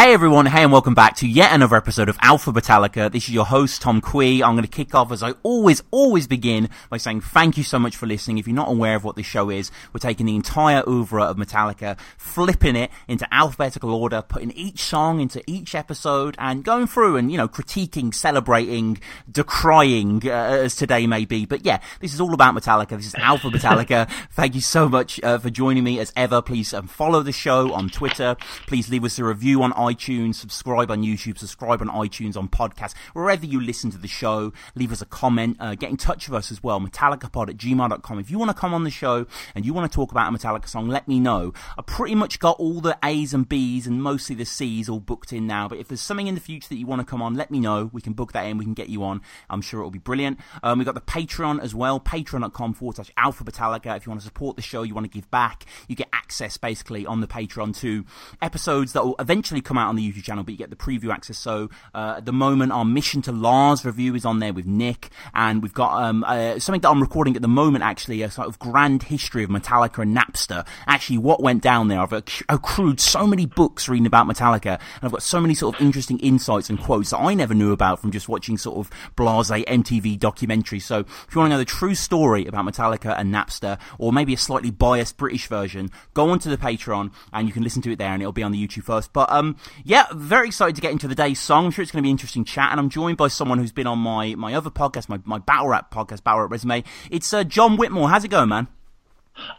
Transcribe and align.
Hey 0.00 0.14
everyone, 0.14 0.46
hey 0.46 0.62
and 0.62 0.72
welcome 0.72 0.94
back 0.94 1.16
to 1.16 1.28
yet 1.28 1.52
another 1.52 1.76
episode 1.76 2.08
of 2.08 2.16
Alphabetallica. 2.20 3.12
This 3.12 3.24
is 3.24 3.34
your 3.34 3.44
host, 3.44 3.82
Tom 3.82 4.00
Kwei. 4.00 4.42
I'm 4.42 4.54
going 4.54 4.62
to 4.62 4.66
kick 4.66 4.94
off 4.94 5.12
as 5.12 5.22
I 5.22 5.32
always, 5.42 5.82
always 5.90 6.26
begin 6.26 6.70
by 6.88 6.96
saying 6.96 7.20
thank 7.20 7.58
you 7.58 7.62
so 7.62 7.78
much 7.78 7.96
for 7.96 8.06
listening. 8.06 8.38
If 8.38 8.46
you're 8.46 8.56
not 8.56 8.70
aware 8.70 8.96
of 8.96 9.04
what 9.04 9.16
this 9.16 9.26
show 9.26 9.50
is, 9.50 9.70
we're 9.92 9.98
taking 9.98 10.24
the 10.24 10.36
entire 10.36 10.82
oeuvre 10.88 11.22
of 11.22 11.36
Metallica, 11.36 11.98
flipping 12.16 12.76
it 12.76 12.90
into 13.08 13.28
alphabetical 13.30 13.92
order, 13.92 14.22
putting 14.22 14.52
each 14.52 14.80
song 14.80 15.20
into 15.20 15.42
each 15.46 15.74
episode 15.74 16.34
and 16.38 16.64
going 16.64 16.86
through 16.86 17.18
and, 17.18 17.30
you 17.30 17.36
know, 17.36 17.46
critiquing, 17.46 18.14
celebrating, 18.14 18.98
decrying, 19.30 20.24
uh, 20.24 20.30
as 20.30 20.76
today 20.76 21.06
may 21.06 21.26
be. 21.26 21.44
But 21.44 21.66
yeah, 21.66 21.78
this 22.00 22.14
is 22.14 22.22
all 22.22 22.32
about 22.32 22.54
Metallica. 22.54 22.96
This 22.96 23.08
is 23.08 23.14
Alphabetallica. 23.16 24.08
thank 24.30 24.54
you 24.54 24.62
so 24.62 24.88
much 24.88 25.22
uh, 25.22 25.36
for 25.36 25.50
joining 25.50 25.84
me 25.84 26.00
as 26.00 26.10
ever. 26.16 26.40
Please 26.40 26.72
um, 26.72 26.86
follow 26.86 27.22
the 27.22 27.32
show 27.32 27.74
on 27.74 27.90
Twitter. 27.90 28.34
Please 28.66 28.88
leave 28.88 29.04
us 29.04 29.18
a 29.18 29.24
review 29.24 29.62
on 29.62 29.74
iTunes, 29.74 29.89
subscribe 30.32 30.90
on 30.90 31.02
YouTube, 31.02 31.38
subscribe 31.38 31.80
on 31.80 31.88
iTunes, 31.88 32.36
on 32.36 32.48
podcasts, 32.48 32.94
wherever 33.12 33.46
you 33.46 33.60
listen 33.60 33.90
to 33.90 33.98
the 33.98 34.08
show. 34.08 34.52
Leave 34.74 34.92
us 34.92 35.02
a 35.02 35.06
comment. 35.06 35.56
Uh, 35.60 35.74
get 35.74 35.90
in 35.90 35.96
touch 35.96 36.28
with 36.28 36.36
us 36.36 36.50
as 36.50 36.62
well, 36.62 36.80
metallicapod 36.80 37.48
at 37.48 37.56
gmail.com. 37.56 38.18
If 38.18 38.30
you 38.30 38.38
want 38.38 38.50
to 38.50 38.56
come 38.56 38.74
on 38.74 38.84
the 38.84 38.90
show 38.90 39.26
and 39.54 39.64
you 39.64 39.72
want 39.72 39.90
to 39.90 39.94
talk 39.94 40.10
about 40.10 40.32
a 40.32 40.36
Metallica 40.36 40.68
song, 40.68 40.88
let 40.88 41.08
me 41.08 41.20
know. 41.20 41.52
I 41.78 41.82
pretty 41.82 42.14
much 42.14 42.38
got 42.38 42.58
all 42.58 42.80
the 42.80 42.98
A's 43.02 43.34
and 43.34 43.48
B's 43.48 43.86
and 43.86 44.02
mostly 44.02 44.34
the 44.36 44.44
C's 44.44 44.88
all 44.88 45.00
booked 45.00 45.32
in 45.32 45.46
now, 45.46 45.68
but 45.68 45.78
if 45.78 45.88
there's 45.88 46.00
something 46.00 46.26
in 46.26 46.34
the 46.34 46.40
future 46.40 46.68
that 46.68 46.76
you 46.76 46.86
want 46.86 47.00
to 47.00 47.06
come 47.06 47.22
on, 47.22 47.34
let 47.34 47.50
me 47.50 47.60
know. 47.60 47.90
We 47.92 48.00
can 48.00 48.12
book 48.12 48.32
that 48.32 48.42
in. 48.46 48.58
We 48.58 48.64
can 48.64 48.74
get 48.74 48.88
you 48.88 49.02
on. 49.04 49.20
I'm 49.48 49.62
sure 49.62 49.80
it'll 49.80 49.90
be 49.90 49.98
brilliant. 49.98 50.38
Um, 50.62 50.78
we've 50.78 50.86
got 50.86 50.94
the 50.94 51.00
Patreon 51.00 51.60
as 51.62 51.74
well, 51.74 52.00
patreon.com 52.00 52.74
forward 52.74 52.96
slash 52.96 53.10
alphabetallica. 53.18 53.96
If 53.96 54.06
you 54.06 54.10
want 54.10 54.20
to 54.20 54.26
support 54.26 54.56
the 54.56 54.62
show, 54.62 54.82
you 54.82 54.94
want 54.94 55.10
to 55.10 55.10
give 55.10 55.30
back, 55.30 55.64
you 55.88 55.96
get 55.96 56.08
access 56.12 56.56
basically 56.56 57.06
on 57.06 57.20
the 57.20 57.26
Patreon 57.26 57.76
to 57.78 58.04
episodes 58.40 58.92
that 58.92 59.04
will 59.04 59.16
eventually 59.18 59.60
come 59.60 59.78
out 59.80 59.88
on 59.88 59.96
the 59.96 60.12
YouTube 60.12 60.22
channel, 60.22 60.44
but 60.44 60.52
you 60.52 60.58
get 60.58 60.70
the 60.70 60.76
preview 60.76 61.12
access. 61.12 61.38
So 61.38 61.70
uh, 61.94 62.14
at 62.18 62.26
the 62.26 62.32
moment, 62.32 62.72
our 62.72 62.84
Mission 62.84 63.22
to 63.22 63.32
Lars 63.32 63.84
review 63.84 64.14
is 64.14 64.24
on 64.24 64.38
there 64.38 64.52
with 64.52 64.66
Nick, 64.66 65.10
and 65.34 65.62
we've 65.62 65.74
got 65.74 66.02
um, 66.02 66.24
uh, 66.24 66.58
something 66.58 66.80
that 66.82 66.90
I'm 66.90 67.00
recording 67.00 67.36
at 67.36 67.42
the 67.42 67.48
moment, 67.48 67.84
actually, 67.84 68.22
a 68.22 68.30
sort 68.30 68.48
of 68.48 68.58
grand 68.58 69.04
history 69.04 69.42
of 69.42 69.50
Metallica 69.50 70.02
and 70.02 70.16
Napster. 70.16 70.66
Actually, 70.86 71.18
what 71.18 71.42
went 71.42 71.62
down 71.62 71.88
there. 71.88 72.00
I've 72.00 72.12
accrued 72.48 73.00
so 73.00 73.26
many 73.26 73.46
books 73.46 73.88
reading 73.88 74.06
about 74.06 74.26
Metallica, 74.26 74.74
and 74.74 75.02
I've 75.02 75.12
got 75.12 75.22
so 75.22 75.40
many 75.40 75.54
sort 75.54 75.74
of 75.74 75.80
interesting 75.82 76.18
insights 76.20 76.70
and 76.70 76.78
quotes 76.78 77.10
that 77.10 77.18
I 77.18 77.34
never 77.34 77.54
knew 77.54 77.72
about 77.72 78.00
from 78.00 78.10
just 78.10 78.28
watching 78.28 78.58
sort 78.58 78.78
of 78.78 78.90
blase 79.16 79.50
MTV 79.50 80.18
documentaries. 80.18 80.82
So 80.82 81.00
if 81.00 81.28
you 81.34 81.40
want 81.40 81.50
to 81.50 81.54
know 81.54 81.58
the 81.58 81.64
true 81.64 81.94
story 81.94 82.46
about 82.46 82.64
Metallica 82.64 83.18
and 83.18 83.32
Napster, 83.32 83.78
or 83.98 84.12
maybe 84.12 84.34
a 84.34 84.38
slightly 84.38 84.70
biased 84.70 85.16
British 85.16 85.46
version, 85.46 85.90
go 86.14 86.30
onto 86.30 86.50
the 86.50 86.56
Patreon 86.56 87.12
and 87.32 87.46
you 87.46 87.52
can 87.52 87.62
listen 87.62 87.82
to 87.82 87.92
it 87.92 87.96
there, 87.96 88.12
and 88.12 88.22
it'll 88.22 88.32
be 88.32 88.42
on 88.42 88.52
the 88.52 88.66
YouTube 88.66 88.84
first. 88.84 89.12
But 89.12 89.30
um, 89.30 89.56
yeah, 89.84 90.06
very 90.12 90.48
excited 90.48 90.74
to 90.76 90.82
get 90.82 90.92
into 90.92 91.08
the 91.08 91.14
day's 91.14 91.40
song. 91.40 91.66
I'm 91.66 91.70
sure 91.70 91.82
it's 91.82 91.92
going 91.92 92.02
to 92.02 92.06
be 92.06 92.10
an 92.10 92.14
interesting 92.14 92.44
chat, 92.44 92.70
and 92.70 92.80
I'm 92.80 92.88
joined 92.88 93.16
by 93.16 93.28
someone 93.28 93.58
who's 93.58 93.72
been 93.72 93.86
on 93.86 93.98
my 93.98 94.34
my 94.34 94.54
other 94.54 94.70
podcast, 94.70 95.08
my 95.08 95.20
my 95.24 95.38
battle 95.38 95.68
rap 95.68 95.92
podcast, 95.92 96.22
Battle 96.22 96.42
Rap 96.42 96.50
Resume. 96.50 96.84
It's 97.10 97.32
uh, 97.32 97.44
John 97.44 97.76
Whitmore. 97.76 98.08
How's 98.08 98.24
it 98.24 98.28
going, 98.28 98.48
man? 98.48 98.68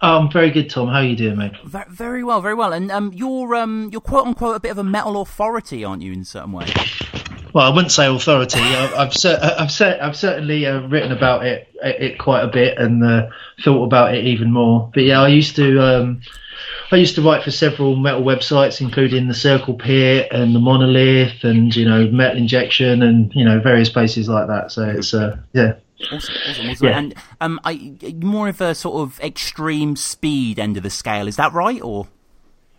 I'm 0.02 0.32
very 0.32 0.52
good, 0.52 0.70
Tom. 0.70 0.88
How 0.88 0.96
are 0.96 1.04
you 1.04 1.16
doing, 1.16 1.38
mate? 1.38 1.54
Very, 1.64 1.86
very 1.90 2.24
well, 2.24 2.42
very 2.42 2.54
well. 2.54 2.74
And 2.74 2.92
um, 2.92 3.12
you're 3.14 3.56
um, 3.56 3.90
you're 3.92 4.02
quote 4.02 4.28
unquote 4.28 4.56
a 4.56 4.60
bit 4.60 4.72
of 4.72 4.78
a 4.78 4.84
metal 4.84 5.22
authority, 5.22 5.84
aren't 5.84 6.02
you, 6.02 6.12
in 6.12 6.24
certain 6.24 6.52
ways? 6.52 6.72
Well, 7.54 7.70
I 7.70 7.74
wouldn't 7.74 7.92
say 7.92 8.08
authority. 8.08 8.62
I've 8.62 8.94
I've, 8.94 9.14
cer- 9.14 9.40
I've, 9.42 9.72
cer- 9.72 10.00
I've 10.02 10.16
certainly 10.16 10.66
uh, 10.66 10.88
written 10.88 11.12
about 11.12 11.46
it, 11.46 11.68
it 11.82 12.18
quite 12.18 12.44
a 12.44 12.48
bit 12.48 12.78
and 12.78 13.04
uh, 13.04 13.28
thought 13.64 13.84
about 13.84 14.16
it 14.16 14.26
even 14.26 14.54
more. 14.54 14.90
But 14.94 15.04
yeah, 15.04 15.22
I 15.22 15.28
used 15.28 15.58
to 15.58 15.82
um, 15.82 16.22
I 16.94 16.98
used 16.98 17.16
to 17.16 17.22
write 17.22 17.44
for 17.44 17.52
several 17.52 17.96
metal 17.96 18.22
websites, 18.22 18.82
including 18.82 19.28
the 19.28 19.34
Circle 19.34 19.76
Pit 19.76 20.28
and 20.32 20.54
the 20.54 20.60
Monolith, 20.60 21.44
and 21.44 21.76
you 21.76 21.86
know 21.86 22.08
Metal 22.08 22.38
Injection, 22.38 23.02
and 23.02 23.34
you 23.34 23.46
know 23.46 23.60
various 23.60 23.90
places 23.90 24.28
like 24.28 24.48
that. 24.48 24.72
So 24.72 24.84
it's 24.84 25.14
uh, 25.14 25.38
yeah. 25.54 25.74
Awesome, 26.12 26.36
awesome, 26.50 26.70
awesome. 26.70 26.88
Yeah. 26.88 26.98
And 26.98 27.14
um, 27.42 27.60
I, 27.64 27.96
more 28.22 28.48
of 28.48 28.60
a 28.60 28.74
sort 28.74 29.02
of 29.02 29.20
extreme 29.20 29.96
speed 29.96 30.58
end 30.58 30.78
of 30.78 30.84
the 30.84 30.90
scale. 30.90 31.28
Is 31.28 31.36
that 31.36 31.54
right, 31.54 31.82
or? 31.82 32.08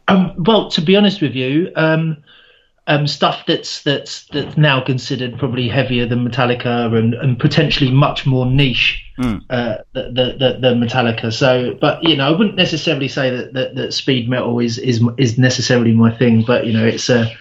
Um, 0.09 0.35
well, 0.37 0.71
to 0.73 0.81
be 0.81 0.97
honest 0.97 1.23
with 1.23 1.35
you, 1.35 1.71
um, 1.77 2.17
um, 2.87 3.07
stuff 3.07 3.45
that's 3.47 3.83
that's 3.83 4.25
that's 4.27 4.57
now 4.57 4.81
considered 4.81 5.39
probably 5.39 5.69
heavier 5.69 6.07
than 6.07 6.29
Metallica 6.29 6.97
and, 6.97 7.15
and 7.15 7.39
potentially 7.39 7.91
much 7.91 8.27
more 8.27 8.45
niche 8.45 9.05
uh, 9.19 9.77
than 9.93 10.15
the 10.15 10.75
Metallica. 10.77 11.33
So, 11.33 11.77
but 11.81 12.03
you 12.03 12.17
know, 12.17 12.27
I 12.27 12.37
wouldn't 12.37 12.57
necessarily 12.57 13.09
say 13.09 13.31
that, 13.31 13.53
that, 13.53 13.75
that 13.77 13.93
speed 13.93 14.29
metal 14.29 14.59
is, 14.59 14.79
is 14.79 15.01
is 15.17 15.39
necessarily 15.39 15.93
my 15.93 16.17
thing. 16.17 16.43
But 16.45 16.67
you 16.67 16.73
know, 16.73 16.85
it's 16.85 17.09
uh, 17.09 17.33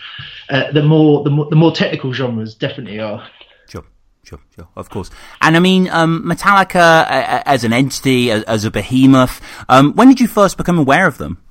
uh, 0.49 0.71
the 0.71 0.83
more 0.83 1.23
the 1.23 1.31
more 1.31 1.49
the 1.49 1.55
more 1.55 1.71
technical 1.71 2.13
genres 2.13 2.53
definitely 2.53 2.99
are. 2.99 3.27
Sure, 3.67 3.85
sure, 4.23 4.39
sure. 4.55 4.67
Of 4.75 4.91
course. 4.91 5.09
And 5.41 5.57
I 5.57 5.59
mean, 5.59 5.89
um, 5.89 6.23
Metallica 6.23 7.07
as 7.45 7.63
an 7.63 7.73
entity, 7.73 8.29
as, 8.29 8.43
as 8.43 8.63
a 8.63 8.69
behemoth. 8.69 9.41
Um, 9.69 9.93
when 9.93 10.07
did 10.07 10.19
you 10.19 10.27
first 10.27 10.55
become 10.55 10.77
aware 10.77 11.07
of 11.07 11.17
them? 11.17 11.41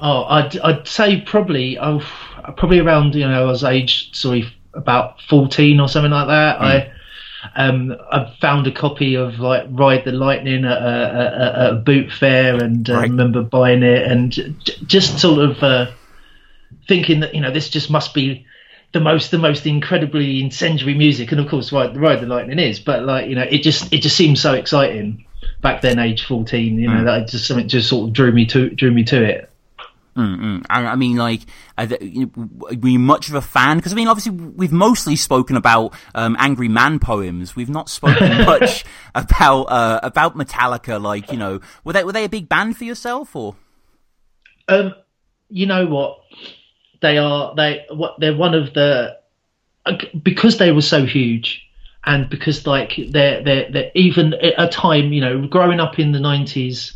Oh, 0.00 0.24
I'd 0.24 0.58
I'd 0.58 0.88
say 0.88 1.20
probably 1.20 1.78
oh, 1.78 2.00
probably 2.56 2.80
around 2.80 3.14
you 3.14 3.28
know 3.28 3.42
I 3.42 3.50
was 3.50 3.64
age 3.64 4.14
sorry 4.16 4.52
about 4.74 5.20
fourteen 5.22 5.80
or 5.80 5.88
something 5.88 6.10
like 6.10 6.28
that. 6.28 6.60
I 6.60 6.92
um 7.56 7.94
I 8.10 8.34
found 8.40 8.66
a 8.66 8.72
copy 8.72 9.14
of 9.16 9.38
like 9.38 9.66
Ride 9.70 10.04
the 10.04 10.12
Lightning 10.12 10.64
at 10.64 10.78
a, 10.78 11.70
a, 11.70 11.74
boot 11.74 12.10
fair 12.10 12.56
and 12.62 12.88
uh, 12.88 12.94
Right. 12.94 13.10
remember 13.10 13.42
buying 13.42 13.82
it 13.82 14.10
and 14.10 14.32
j- 14.32 14.54
just 14.86 15.18
sort 15.18 15.40
of 15.50 15.62
uh, 15.62 15.90
thinking 16.88 17.20
that 17.20 17.34
you 17.34 17.40
know 17.40 17.50
this 17.50 17.68
just 17.68 17.90
must 17.90 18.14
be 18.14 18.46
the 18.92 19.00
most 19.00 19.30
the 19.30 19.38
most 19.38 19.66
incredibly 19.66 20.40
incendiary 20.42 20.94
music 20.94 21.32
and 21.32 21.40
of 21.40 21.48
course 21.48 21.70
Ride, 21.72 21.96
Ride 21.96 22.20
the 22.20 22.26
Lightning 22.26 22.58
is 22.58 22.80
but 22.80 23.04
like 23.04 23.28
you 23.28 23.34
know 23.34 23.42
it 23.42 23.58
just 23.58 23.92
it 23.92 23.98
just 23.98 24.16
seemed 24.16 24.38
so 24.38 24.54
exciting 24.54 25.24
back 25.60 25.82
then 25.82 25.98
age 25.98 26.24
14 26.24 26.78
you 26.78 26.88
know 26.88 27.04
that 27.04 27.28
just 27.28 27.46
something 27.46 27.68
just 27.68 27.88
sort 27.88 28.08
of 28.08 28.14
drew 28.14 28.32
me 28.32 28.46
to 28.46 28.70
drew 28.70 28.90
me 28.90 29.04
to 29.04 29.22
it 29.22 29.50
Mm-mm. 30.16 30.64
I, 30.70 30.86
I 30.86 30.96
mean, 30.96 31.16
like, 31.16 31.40
are 31.76 31.86
you 32.00 32.30
know, 32.36 32.48
were 32.80 32.88
you 32.88 33.00
much 33.00 33.28
of 33.28 33.34
a 33.34 33.40
fan? 33.40 33.78
Because 33.78 33.92
I 33.92 33.96
mean, 33.96 34.06
obviously, 34.06 34.32
we've 34.32 34.72
mostly 34.72 35.16
spoken 35.16 35.56
about 35.56 35.92
um, 36.14 36.36
angry 36.38 36.68
man 36.68 37.00
poems. 37.00 37.56
We've 37.56 37.68
not 37.68 37.88
spoken 37.88 38.44
much 38.44 38.84
about 39.14 39.64
uh, 39.64 40.00
about 40.02 40.36
Metallica. 40.36 41.02
Like, 41.02 41.32
you 41.32 41.38
know, 41.38 41.60
were 41.82 41.92
they 41.92 42.04
were 42.04 42.12
they 42.12 42.24
a 42.24 42.28
big 42.28 42.48
band 42.48 42.76
for 42.76 42.84
yourself, 42.84 43.34
or? 43.34 43.56
Um, 44.68 44.94
you 45.48 45.66
know 45.66 45.86
what? 45.86 46.18
They 47.02 47.18
are 47.18 47.54
they 47.56 47.84
what 47.90 48.14
they're 48.20 48.36
one 48.36 48.54
of 48.54 48.72
the 48.72 49.18
because 50.22 50.58
they 50.58 50.70
were 50.70 50.80
so 50.80 51.06
huge, 51.06 51.66
and 52.04 52.30
because 52.30 52.66
like 52.66 52.92
they're 53.10 53.42
they're, 53.42 53.70
they're 53.70 53.90
even 53.96 54.34
at 54.34 54.54
a 54.56 54.68
time 54.68 55.12
you 55.12 55.20
know 55.20 55.46
growing 55.48 55.80
up 55.80 55.98
in 55.98 56.12
the 56.12 56.20
nineties, 56.20 56.94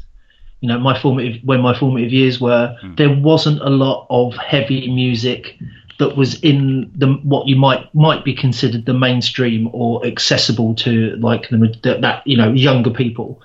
you 0.60 0.68
know 0.68 0.78
my 0.78 0.98
formative 1.00 1.40
when 1.44 1.60
my 1.60 1.78
formative 1.78 2.12
years 2.12 2.40
were 2.40 2.76
there 2.96 3.14
wasn't 3.14 3.60
a 3.60 3.70
lot 3.70 4.06
of 4.10 4.34
heavy 4.36 4.90
music 4.92 5.56
that 5.98 6.16
was 6.16 6.40
in 6.40 6.90
the 6.94 7.06
what 7.22 7.46
you 7.46 7.56
might 7.56 7.92
might 7.94 8.24
be 8.24 8.34
considered 8.34 8.86
the 8.86 8.94
mainstream 8.94 9.68
or 9.72 10.04
accessible 10.06 10.74
to 10.74 11.16
like 11.16 11.48
the, 11.50 11.98
that 12.00 12.26
you 12.26 12.36
know 12.36 12.52
younger 12.52 12.90
people. 12.90 13.40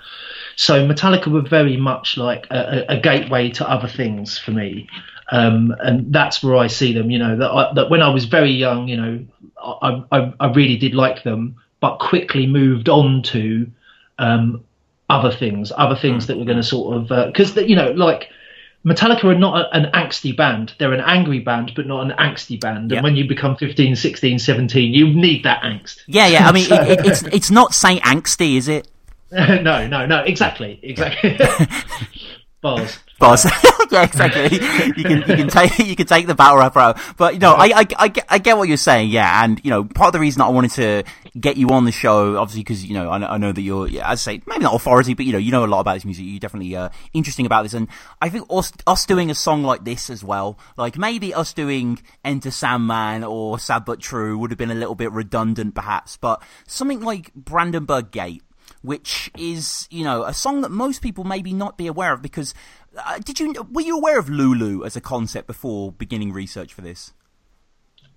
So 0.55 0.87
Metallica 0.87 1.31
were 1.31 1.41
very 1.41 1.77
much 1.77 2.15
like 2.15 2.45
a, 2.51 2.85
a 2.89 2.97
a 2.97 2.99
gateway 2.99 3.49
to 3.51 3.69
other 3.69 3.87
things 3.87 4.37
for 4.37 4.51
me, 4.51 4.87
um, 5.31 5.75
and 5.79 6.13
that's 6.13 6.43
where 6.43 6.55
I 6.55 6.67
see 6.67 6.93
them. 6.93 7.09
You 7.09 7.19
know 7.19 7.37
that, 7.37 7.49
I, 7.49 7.73
that 7.73 7.89
when 7.89 8.03
I 8.03 8.09
was 8.09 8.25
very 8.25 8.51
young, 8.51 8.87
you 8.87 8.97
know, 8.97 9.25
I, 9.59 10.03
I, 10.11 10.33
I 10.39 10.51
really 10.51 10.77
did 10.77 10.93
like 10.93 11.23
them, 11.23 11.55
but 11.79 11.97
quickly 11.97 12.45
moved 12.45 12.87
on 12.87 13.23
to 13.23 13.67
um, 14.19 14.63
other 15.09 15.31
things, 15.31 15.71
other 15.75 15.95
things 15.95 16.23
mm. 16.23 16.27
that 16.27 16.37
were 16.37 16.45
going 16.45 16.57
to 16.57 16.63
mm. 16.63 16.69
sort 16.69 16.97
of 16.97 17.11
uh, 17.11 17.27
because 17.27 17.55
you 17.55 17.75
know 17.75 17.91
like. 17.91 18.29
Metallica 18.85 19.23
are 19.23 19.33
not 19.33 19.61
a, 19.61 19.77
an 19.77 19.89
angsty 19.93 20.35
band. 20.35 20.73
They're 20.77 20.91
an 20.91 20.99
angry 20.99 21.39
band, 21.39 21.71
but 21.73 21.87
not 21.87 22.01
an 22.01 22.17
angsty 22.17 22.59
band. 22.59 22.91
Yep. 22.91 22.97
And 22.97 23.03
when 23.05 23.15
you 23.15 23.25
become 23.25 23.55
15, 23.55 23.95
16, 23.95 24.39
17, 24.39 24.93
you 24.93 25.07
need 25.07 25.43
that 25.45 25.63
angst. 25.63 26.01
Yeah, 26.05 26.27
yeah. 26.27 26.49
I 26.49 26.51
mean, 26.51 26.65
it, 26.69 26.99
it, 26.99 27.05
it's 27.05 27.23
it's 27.23 27.49
not 27.49 27.73
Saint 27.73 28.01
Angsty, 28.01 28.57
is 28.57 28.67
it? 28.67 28.89
no, 29.31 29.87
no, 29.87 30.05
no. 30.05 30.19
Exactly, 30.23 30.81
exactly. 30.83 31.39
Bars. 32.61 32.99
Boss. 33.23 33.45
yeah, 33.91 34.03
exactly. 34.03 34.53
You 34.53 35.03
can 35.03 35.17
you 35.19 35.35
can 35.35 35.47
take 35.59 35.79
you 35.79 35.95
can 35.95 36.05
take 36.07 36.27
the 36.27 36.35
battle 36.35 36.57
rap 36.57 36.75
out, 36.75 36.99
but 37.17 37.33
you 37.33 37.39
know, 37.39 37.53
I, 37.53 37.65
I 37.65 37.85
I 37.97 38.07
get 38.09 38.25
I 38.29 38.37
get 38.37 38.57
what 38.57 38.67
you're 38.67 38.77
saying. 38.77 39.09
Yeah, 39.09 39.43
and 39.43 39.61
you 39.63 39.69
know, 39.69 39.83
part 39.83 40.07
of 40.07 40.13
the 40.13 40.19
reason 40.19 40.41
I 40.41 40.49
wanted 40.49 40.71
to 40.71 41.03
get 41.39 41.57
you 41.57 41.69
on 41.69 41.85
the 41.85 41.91
show, 41.91 42.37
obviously, 42.37 42.61
because 42.61 42.85
you 42.85 42.93
know, 42.93 43.09
I, 43.09 43.17
know- 43.17 43.27
I 43.27 43.37
know 43.37 43.51
that 43.51 43.61
you're, 43.61 43.87
yeah, 43.87 44.11
as 44.11 44.27
I 44.27 44.33
say, 44.33 44.41
maybe 44.45 44.63
not 44.63 44.75
authority, 44.75 45.13
but 45.13 45.25
you 45.25 45.31
know, 45.31 45.37
you 45.37 45.51
know 45.51 45.65
a 45.65 45.67
lot 45.67 45.79
about 45.79 45.95
this 45.95 46.05
music. 46.05 46.25
You're 46.27 46.39
definitely 46.39 46.75
uh, 46.75 46.89
interesting 47.13 47.45
about 47.45 47.63
this, 47.63 47.73
and 47.73 47.87
I 48.21 48.29
think 48.29 48.47
us 48.49 48.71
us 48.85 49.05
doing 49.05 49.29
a 49.31 49.35
song 49.35 49.63
like 49.63 49.83
this 49.83 50.09
as 50.09 50.23
well, 50.23 50.59
like 50.77 50.97
maybe 50.97 51.33
us 51.33 51.53
doing 51.53 51.99
Enter 52.25 52.51
Sandman 52.51 53.23
or 53.23 53.59
Sad 53.59 53.85
but 53.85 53.99
True 53.99 54.37
would 54.37 54.51
have 54.51 54.57
been 54.57 54.71
a 54.71 54.75
little 54.75 54.95
bit 54.95 55.11
redundant, 55.11 55.75
perhaps, 55.75 56.17
but 56.17 56.41
something 56.67 57.01
like 57.01 57.33
Brandenburg 57.33 58.11
Gate 58.11 58.43
which 58.83 59.31
is, 59.37 59.87
you 59.89 60.03
know, 60.03 60.23
a 60.23 60.33
song 60.33 60.61
that 60.61 60.69
most 60.69 61.01
people 61.01 61.23
maybe 61.23 61.53
not 61.53 61.77
be 61.77 61.87
aware 61.87 62.13
of 62.13 62.21
because 62.21 62.53
uh, 62.97 63.17
did 63.19 63.39
you 63.39 63.53
were 63.71 63.81
you 63.81 63.97
aware 63.97 64.19
of 64.19 64.29
Lulu 64.29 64.85
as 64.85 64.95
a 64.95 65.01
concept 65.01 65.47
before 65.47 65.91
beginning 65.91 66.31
research 66.31 66.73
for 66.73 66.81
this? 66.81 67.13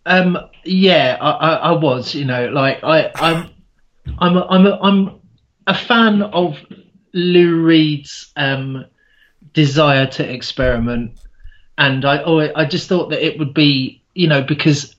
Um, 0.04 0.38
yeah, 0.64 1.16
I, 1.20 1.30
I, 1.30 1.54
I 1.54 1.72
was. 1.72 2.14
You 2.14 2.24
know, 2.24 2.48
like 2.48 2.80
I, 2.82 3.10
I'm, 3.14 3.50
I'm, 4.18 4.36
a, 4.36 4.46
I'm, 4.46 4.66
a, 4.66 4.78
I'm 4.80 5.20
a 5.66 5.74
fan 5.74 6.22
of 6.22 6.56
Lou 7.12 7.62
Reed's 7.62 8.32
um, 8.36 8.84
desire 9.52 10.06
to 10.06 10.32
experiment, 10.32 11.18
and 11.78 12.04
I, 12.04 12.52
I 12.54 12.64
just 12.66 12.88
thought 12.88 13.10
that 13.10 13.24
it 13.24 13.38
would 13.38 13.54
be, 13.54 14.02
you 14.14 14.28
know, 14.28 14.42
because 14.42 14.94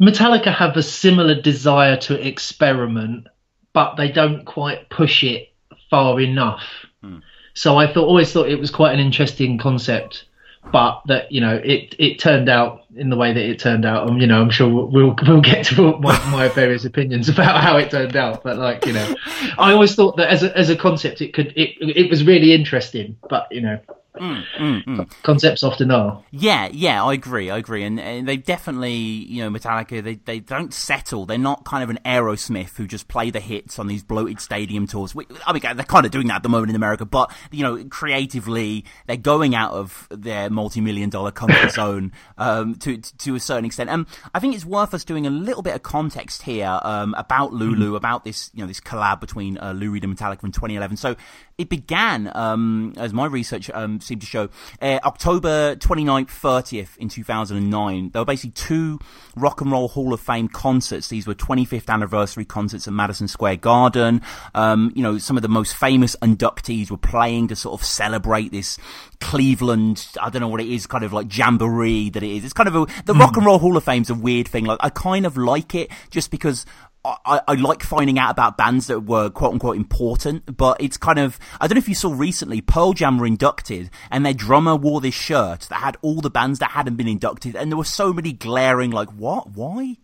Metallica 0.00 0.52
have 0.52 0.76
a 0.76 0.82
similar 0.82 1.40
desire 1.40 1.96
to 1.96 2.26
experiment, 2.26 3.28
but 3.72 3.96
they 3.96 4.10
don't 4.10 4.44
quite 4.44 4.88
push 4.90 5.24
it 5.24 5.52
far 5.90 6.20
enough. 6.20 6.62
Hmm. 7.02 7.18
So 7.54 7.76
I 7.76 7.92
thought, 7.92 8.06
always 8.06 8.32
thought 8.32 8.48
it 8.48 8.58
was 8.58 8.70
quite 8.70 8.94
an 8.94 9.00
interesting 9.00 9.58
concept, 9.58 10.24
but 10.72 11.02
that 11.06 11.30
you 11.30 11.40
know, 11.40 11.56
it 11.56 11.94
it 11.98 12.18
turned 12.18 12.48
out 12.48 12.84
in 12.96 13.10
the 13.10 13.16
way 13.16 13.32
that 13.32 13.42
it 13.42 13.58
turned 13.58 13.84
out. 13.84 14.08
And 14.08 14.20
you 14.20 14.26
know, 14.26 14.40
I'm 14.40 14.50
sure 14.50 14.68
we'll 14.68 15.14
we'll 15.26 15.40
get 15.40 15.66
to 15.66 15.92
my, 16.00 16.30
my 16.30 16.48
various 16.48 16.84
opinions 16.84 17.28
about 17.28 17.62
how 17.62 17.76
it 17.76 17.90
turned 17.90 18.16
out. 18.16 18.42
But 18.42 18.58
like 18.58 18.86
you 18.86 18.94
know, 18.94 19.14
I 19.58 19.72
always 19.72 19.94
thought 19.94 20.16
that 20.16 20.30
as 20.30 20.42
a 20.42 20.56
as 20.56 20.70
a 20.70 20.76
concept, 20.76 21.20
it 21.20 21.34
could 21.34 21.52
it 21.56 21.76
it 21.80 22.08
was 22.08 22.24
really 22.24 22.54
interesting. 22.54 23.16
But 23.28 23.48
you 23.50 23.60
know, 23.60 23.80
Mm, 24.16 24.44
mm, 24.58 24.84
mm. 24.84 25.22
Concepts 25.22 25.62
often 25.62 25.90
are. 25.90 26.22
Yeah, 26.30 26.68
yeah, 26.70 27.02
I 27.02 27.14
agree, 27.14 27.48
I 27.48 27.56
agree, 27.56 27.82
and, 27.82 27.98
and, 27.98 28.28
they 28.28 28.36
definitely, 28.36 28.92
you 28.92 29.42
know, 29.42 29.58
Metallica, 29.58 30.04
they 30.04 30.16
they 30.16 30.38
don't 30.38 30.74
settle. 30.74 31.24
They're 31.24 31.38
not 31.38 31.64
kind 31.64 31.82
of 31.82 31.88
an 31.88 31.98
Aerosmith 32.04 32.76
who 32.76 32.86
just 32.86 33.08
play 33.08 33.30
the 33.30 33.40
hits 33.40 33.78
on 33.78 33.86
these 33.86 34.02
bloated 34.02 34.38
stadium 34.38 34.86
tours. 34.86 35.14
I 35.46 35.52
mean, 35.54 35.62
they're 35.62 35.86
kind 35.86 36.04
of 36.04 36.12
doing 36.12 36.26
that 36.26 36.36
at 36.36 36.42
the 36.42 36.50
moment 36.50 36.70
in 36.70 36.76
America, 36.76 37.06
but 37.06 37.32
you 37.50 37.62
know, 37.62 37.82
creatively, 37.86 38.84
they're 39.06 39.16
going 39.16 39.54
out 39.54 39.72
of 39.72 40.08
their 40.10 40.50
multi-million 40.50 41.08
dollar 41.08 41.30
comfort 41.30 41.70
zone 41.72 42.12
um, 42.36 42.74
to, 42.76 42.98
to, 42.98 43.16
to 43.16 43.34
a 43.34 43.40
certain 43.40 43.64
extent. 43.64 43.88
And 43.88 44.04
I 44.34 44.40
think 44.40 44.54
it's 44.54 44.66
worth 44.66 44.92
us 44.92 45.04
doing 45.04 45.26
a 45.26 45.30
little 45.30 45.62
bit 45.62 45.74
of 45.74 45.82
context 45.82 46.42
here 46.42 46.78
um, 46.82 47.14
about 47.16 47.54
Lulu, 47.54 47.92
mm. 47.92 47.96
about 47.96 48.24
this, 48.24 48.50
you 48.52 48.60
know, 48.60 48.66
this 48.66 48.80
collab 48.80 49.20
between 49.20 49.56
uh, 49.56 49.72
Lou 49.72 49.90
Reed 49.90 50.04
and 50.04 50.14
Metallica 50.14 50.44
in 50.44 50.52
2011. 50.52 50.98
So 50.98 51.16
it 51.56 51.68
began, 51.68 52.30
um, 52.34 52.92
as 52.96 53.12
my 53.14 53.26
research 53.26 53.70
seemed 54.02 54.20
to 54.20 54.26
show, 54.26 54.48
uh, 54.80 54.98
October 55.04 55.76
29th, 55.76 56.28
30th 56.28 56.96
in 56.98 57.08
2009. 57.08 58.10
There 58.10 58.20
were 58.20 58.26
basically 58.26 58.50
two 58.50 58.98
Rock 59.36 59.60
and 59.60 59.70
Roll 59.70 59.88
Hall 59.88 60.12
of 60.12 60.20
Fame 60.20 60.48
concerts. 60.48 61.08
These 61.08 61.26
were 61.26 61.34
25th 61.34 61.88
anniversary 61.88 62.44
concerts 62.44 62.86
at 62.86 62.94
Madison 62.94 63.28
Square 63.28 63.56
Garden. 63.56 64.22
Um, 64.54 64.92
you 64.94 65.02
know, 65.02 65.18
some 65.18 65.36
of 65.36 65.42
the 65.42 65.48
most 65.48 65.74
famous 65.76 66.16
inductees 66.22 66.90
were 66.90 66.96
playing 66.96 67.48
to 67.48 67.56
sort 67.56 67.80
of 67.80 67.86
celebrate 67.86 68.52
this 68.52 68.78
Cleveland, 69.20 70.06
I 70.20 70.30
don't 70.30 70.40
know 70.40 70.48
what 70.48 70.60
it 70.60 70.68
is, 70.68 70.86
kind 70.86 71.04
of 71.04 71.12
like 71.12 71.34
jamboree 71.34 72.10
that 72.10 72.22
it 72.22 72.36
is. 72.36 72.44
It's 72.44 72.52
kind 72.52 72.68
of 72.68 72.74
a, 72.74 72.86
the 73.04 73.14
mm. 73.14 73.20
Rock 73.20 73.36
and 73.36 73.46
Roll 73.46 73.58
Hall 73.58 73.76
of 73.76 73.84
Fame's 73.84 74.10
a 74.10 74.14
weird 74.14 74.48
thing. 74.48 74.64
Like, 74.64 74.78
I 74.82 74.90
kind 74.90 75.24
of 75.24 75.36
like 75.36 75.74
it 75.74 75.90
just 76.10 76.30
because 76.30 76.66
I, 77.04 77.40
I, 77.48 77.54
like 77.54 77.82
finding 77.82 78.16
out 78.16 78.30
about 78.30 78.56
bands 78.56 78.86
that 78.86 79.00
were 79.00 79.28
quote 79.28 79.52
unquote 79.54 79.76
important, 79.76 80.56
but 80.56 80.80
it's 80.80 80.96
kind 80.96 81.18
of, 81.18 81.38
I 81.60 81.66
don't 81.66 81.74
know 81.74 81.80
if 81.80 81.88
you 81.88 81.96
saw 81.96 82.12
recently, 82.12 82.60
Pearl 82.60 82.92
Jam 82.92 83.18
were 83.18 83.26
inducted 83.26 83.90
and 84.10 84.24
their 84.24 84.34
drummer 84.34 84.76
wore 84.76 85.00
this 85.00 85.14
shirt 85.14 85.62
that 85.62 85.76
had 85.76 85.96
all 86.00 86.20
the 86.20 86.30
bands 86.30 86.60
that 86.60 86.70
hadn't 86.70 86.94
been 86.94 87.08
inducted 87.08 87.56
and 87.56 87.72
there 87.72 87.76
were 87.76 87.84
so 87.84 88.12
many 88.12 88.32
glaring 88.32 88.92
like, 88.92 89.08
what? 89.10 89.50
Why? 89.50 89.96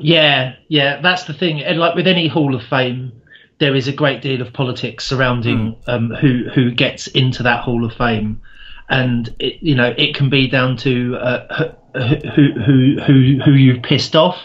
Yeah, 0.00 0.54
yeah, 0.68 1.00
that's 1.02 1.24
the 1.24 1.34
thing. 1.34 1.62
And 1.62 1.78
like 1.78 1.94
with 1.94 2.06
any 2.06 2.28
Hall 2.28 2.54
of 2.54 2.62
Fame, 2.62 3.20
there 3.58 3.74
is 3.74 3.88
a 3.88 3.92
great 3.92 4.22
deal 4.22 4.40
of 4.40 4.52
politics 4.52 5.04
surrounding 5.04 5.74
mm. 5.74 5.88
um, 5.88 6.10
who 6.10 6.48
who 6.54 6.70
gets 6.70 7.06
into 7.08 7.42
that 7.42 7.64
Hall 7.64 7.84
of 7.84 7.92
Fame, 7.94 8.40
and 8.88 9.34
it, 9.38 9.60
you 9.60 9.74
know 9.74 9.92
it 9.96 10.14
can 10.14 10.30
be 10.30 10.48
down 10.48 10.76
to 10.78 11.16
uh, 11.16 11.72
who 11.94 12.52
who 12.60 13.00
who 13.04 13.40
who 13.44 13.52
you've 13.52 13.82
pissed 13.82 14.14
off 14.14 14.36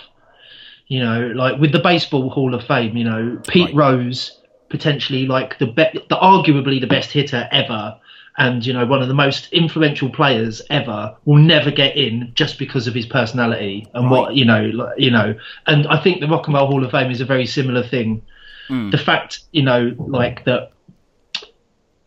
you 0.87 0.99
know, 0.99 1.31
like 1.35 1.59
with 1.59 1.71
the 1.71 1.79
Baseball 1.79 2.29
Hall 2.29 2.53
of 2.53 2.63
Fame, 2.65 2.97
you 2.97 3.03
know, 3.03 3.41
Pete 3.47 3.73
right. 3.73 3.75
Rose 3.75 4.39
potentially 4.69 5.27
like 5.27 5.59
the 5.59 5.67
be- 5.67 5.99
the 6.09 6.15
arguably 6.15 6.81
the 6.81 6.87
best 6.87 7.11
hitter 7.11 7.47
ever 7.51 7.95
and 8.37 8.65
you 8.65 8.73
know 8.73 8.85
one 8.85 9.01
of 9.01 9.07
the 9.07 9.13
most 9.13 9.51
influential 9.53 10.09
players 10.09 10.61
ever 10.69 11.15
will 11.25 11.37
never 11.37 11.69
get 11.69 11.95
in 11.95 12.31
just 12.33 12.57
because 12.57 12.87
of 12.87 12.93
his 12.93 13.05
personality 13.05 13.87
and 13.93 14.05
right. 14.05 14.11
what 14.11 14.35
you 14.35 14.43
know 14.43 14.91
you 14.97 15.11
know 15.11 15.35
and 15.67 15.87
i 15.87 16.01
think 16.01 16.19
the 16.19 16.27
rock 16.27 16.47
and 16.47 16.55
roll 16.55 16.65
hall 16.65 16.83
of 16.83 16.91
fame 16.91 17.11
is 17.11 17.21
a 17.21 17.25
very 17.25 17.45
similar 17.45 17.83
thing 17.83 18.21
mm. 18.67 18.91
the 18.91 18.97
fact 18.97 19.41
you 19.51 19.61
know 19.61 19.93
like 19.99 20.43
that 20.45 20.71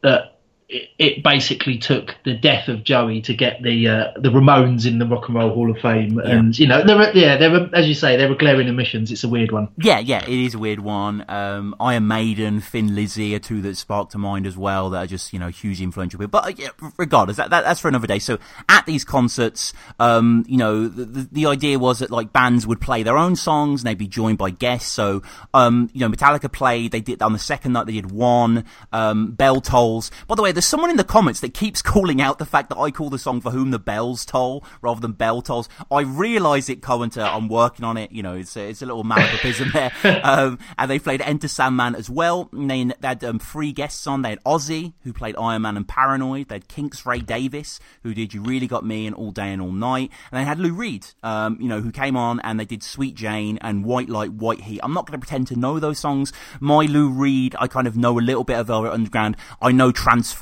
that 0.02 0.35
it, 0.68 1.22
basically 1.22 1.78
took 1.78 2.16
the 2.24 2.34
death 2.34 2.68
of 2.68 2.82
Joey 2.82 3.20
to 3.22 3.34
get 3.34 3.62
the 3.62 3.88
uh, 3.88 4.12
the 4.16 4.30
Ramones 4.30 4.86
in 4.86 4.98
the 4.98 5.06
Rock 5.06 5.28
and 5.28 5.36
Roll 5.36 5.54
Hall 5.54 5.70
of 5.70 5.78
Fame, 5.78 6.18
yeah. 6.18 6.30
and 6.30 6.58
you 6.58 6.66
know, 6.66 6.82
there 6.84 6.96
were 6.96 7.10
yeah, 7.12 7.36
there 7.36 7.50
were 7.50 7.70
as 7.72 7.86
you 7.86 7.94
say, 7.94 8.16
there 8.16 8.28
were 8.28 8.34
glaring 8.34 8.68
omissions. 8.68 9.12
It's 9.12 9.22
a 9.22 9.28
weird 9.28 9.52
one. 9.52 9.68
Yeah, 9.78 10.00
yeah, 10.00 10.24
it 10.24 10.28
is 10.28 10.54
a 10.54 10.58
weird 10.58 10.80
one. 10.80 11.24
Um, 11.28 11.76
Iron 11.78 12.08
Maiden, 12.08 12.60
Thin 12.60 12.94
Lizzy 12.94 13.34
are 13.36 13.38
two 13.38 13.62
that 13.62 13.76
spark 13.76 14.10
to 14.10 14.18
mind 14.18 14.46
as 14.46 14.56
well. 14.56 14.90
That 14.90 15.04
are 15.04 15.06
just 15.06 15.32
you 15.32 15.38
know 15.38 15.48
huge 15.48 15.80
influential 15.80 16.18
people. 16.18 16.40
But 16.40 16.46
uh, 16.46 16.54
yeah, 16.56 16.90
regardless, 16.96 17.36
that, 17.36 17.50
that, 17.50 17.62
that's 17.62 17.80
for 17.80 17.88
another 17.88 18.08
day. 18.08 18.18
So 18.18 18.38
at 18.68 18.86
these 18.86 19.04
concerts, 19.04 19.72
um, 20.00 20.44
you 20.48 20.56
know, 20.56 20.88
the, 20.88 21.04
the, 21.04 21.28
the 21.30 21.46
idea 21.46 21.78
was 21.78 22.00
that 22.00 22.10
like 22.10 22.32
bands 22.32 22.66
would 22.66 22.80
play 22.80 23.04
their 23.04 23.16
own 23.16 23.36
songs 23.36 23.82
and 23.82 23.88
they'd 23.88 23.98
be 23.98 24.08
joined 24.08 24.38
by 24.38 24.50
guests. 24.50 24.90
So 24.90 25.22
um, 25.54 25.90
you 25.92 26.00
know, 26.00 26.08
Metallica 26.08 26.50
played. 26.50 26.90
They 26.90 27.00
did 27.00 27.22
on 27.22 27.32
the 27.32 27.38
second 27.38 27.72
night. 27.72 27.86
They 27.86 27.92
did 27.92 28.10
one. 28.10 28.64
Um, 28.92 29.30
Bell 29.30 29.60
tolls. 29.60 30.10
By 30.26 30.34
the 30.34 30.42
way, 30.42 30.55
there's 30.56 30.64
someone 30.64 30.88
in 30.88 30.96
the 30.96 31.04
comments 31.04 31.40
that 31.40 31.52
keeps 31.52 31.82
calling 31.82 32.18
out 32.18 32.38
the 32.38 32.46
fact 32.46 32.70
that 32.70 32.78
I 32.78 32.90
call 32.90 33.10
the 33.10 33.18
song 33.18 33.42
For 33.42 33.50
Whom 33.50 33.72
the 33.72 33.78
Bells 33.78 34.24
Toll 34.24 34.64
rather 34.80 35.02
than 35.02 35.12
Bell 35.12 35.42
Tolls. 35.42 35.68
I 35.90 36.00
realise 36.00 36.70
it, 36.70 36.80
Coenter. 36.80 37.30
I'm 37.30 37.46
working 37.48 37.84
on 37.84 37.98
it. 37.98 38.10
You 38.10 38.22
know, 38.22 38.32
it's 38.32 38.56
a, 38.56 38.70
it's 38.70 38.80
a 38.80 38.86
little 38.86 39.04
malapropism 39.04 39.72
there. 39.74 39.92
Um, 40.26 40.58
and 40.78 40.90
they 40.90 40.98
played 40.98 41.20
Enter 41.20 41.46
Sandman 41.46 41.94
as 41.94 42.08
well. 42.08 42.48
And 42.52 42.70
they, 42.70 42.84
they 42.84 43.08
had 43.08 43.22
um, 43.22 43.38
three 43.38 43.70
guests 43.70 44.06
on. 44.06 44.22
They 44.22 44.30
had 44.30 44.42
Ozzy, 44.44 44.94
who 45.02 45.12
played 45.12 45.36
Iron 45.36 45.62
Man 45.62 45.76
and 45.76 45.86
Paranoid. 45.86 46.48
They 46.48 46.56
had 46.56 46.68
Kinks 46.68 47.04
Ray 47.04 47.18
Davies, 47.20 47.78
who 48.02 48.14
did 48.14 48.32
You 48.32 48.42
Really 48.42 48.66
Got 48.66 48.84
Me 48.84 49.06
and 49.06 49.14
All 49.14 49.30
Day 49.30 49.52
and 49.52 49.60
All 49.60 49.72
Night. 49.72 50.10
And 50.32 50.40
they 50.40 50.44
had 50.44 50.58
Lou 50.58 50.72
Reed, 50.72 51.06
um, 51.22 51.58
you 51.60 51.68
know, 51.68 51.80
who 51.80 51.92
came 51.92 52.16
on 52.16 52.40
and 52.40 52.58
they 52.58 52.64
did 52.64 52.82
Sweet 52.82 53.14
Jane 53.14 53.58
and 53.60 53.84
White 53.84 54.08
Light, 54.08 54.32
White 54.32 54.62
Heat. 54.62 54.80
I'm 54.82 54.94
not 54.94 55.06
going 55.06 55.20
to 55.20 55.24
pretend 55.24 55.48
to 55.48 55.58
know 55.58 55.78
those 55.78 55.98
songs. 55.98 56.32
My 56.60 56.86
Lou 56.86 57.10
Reed, 57.10 57.54
I 57.58 57.66
kind 57.66 57.86
of 57.86 57.96
know 57.96 58.18
a 58.18 58.20
little 58.20 58.44
bit 58.44 58.58
of 58.58 58.68
Velvet 58.68 58.92
Underground. 58.92 59.36
I 59.60 59.72
know 59.72 59.92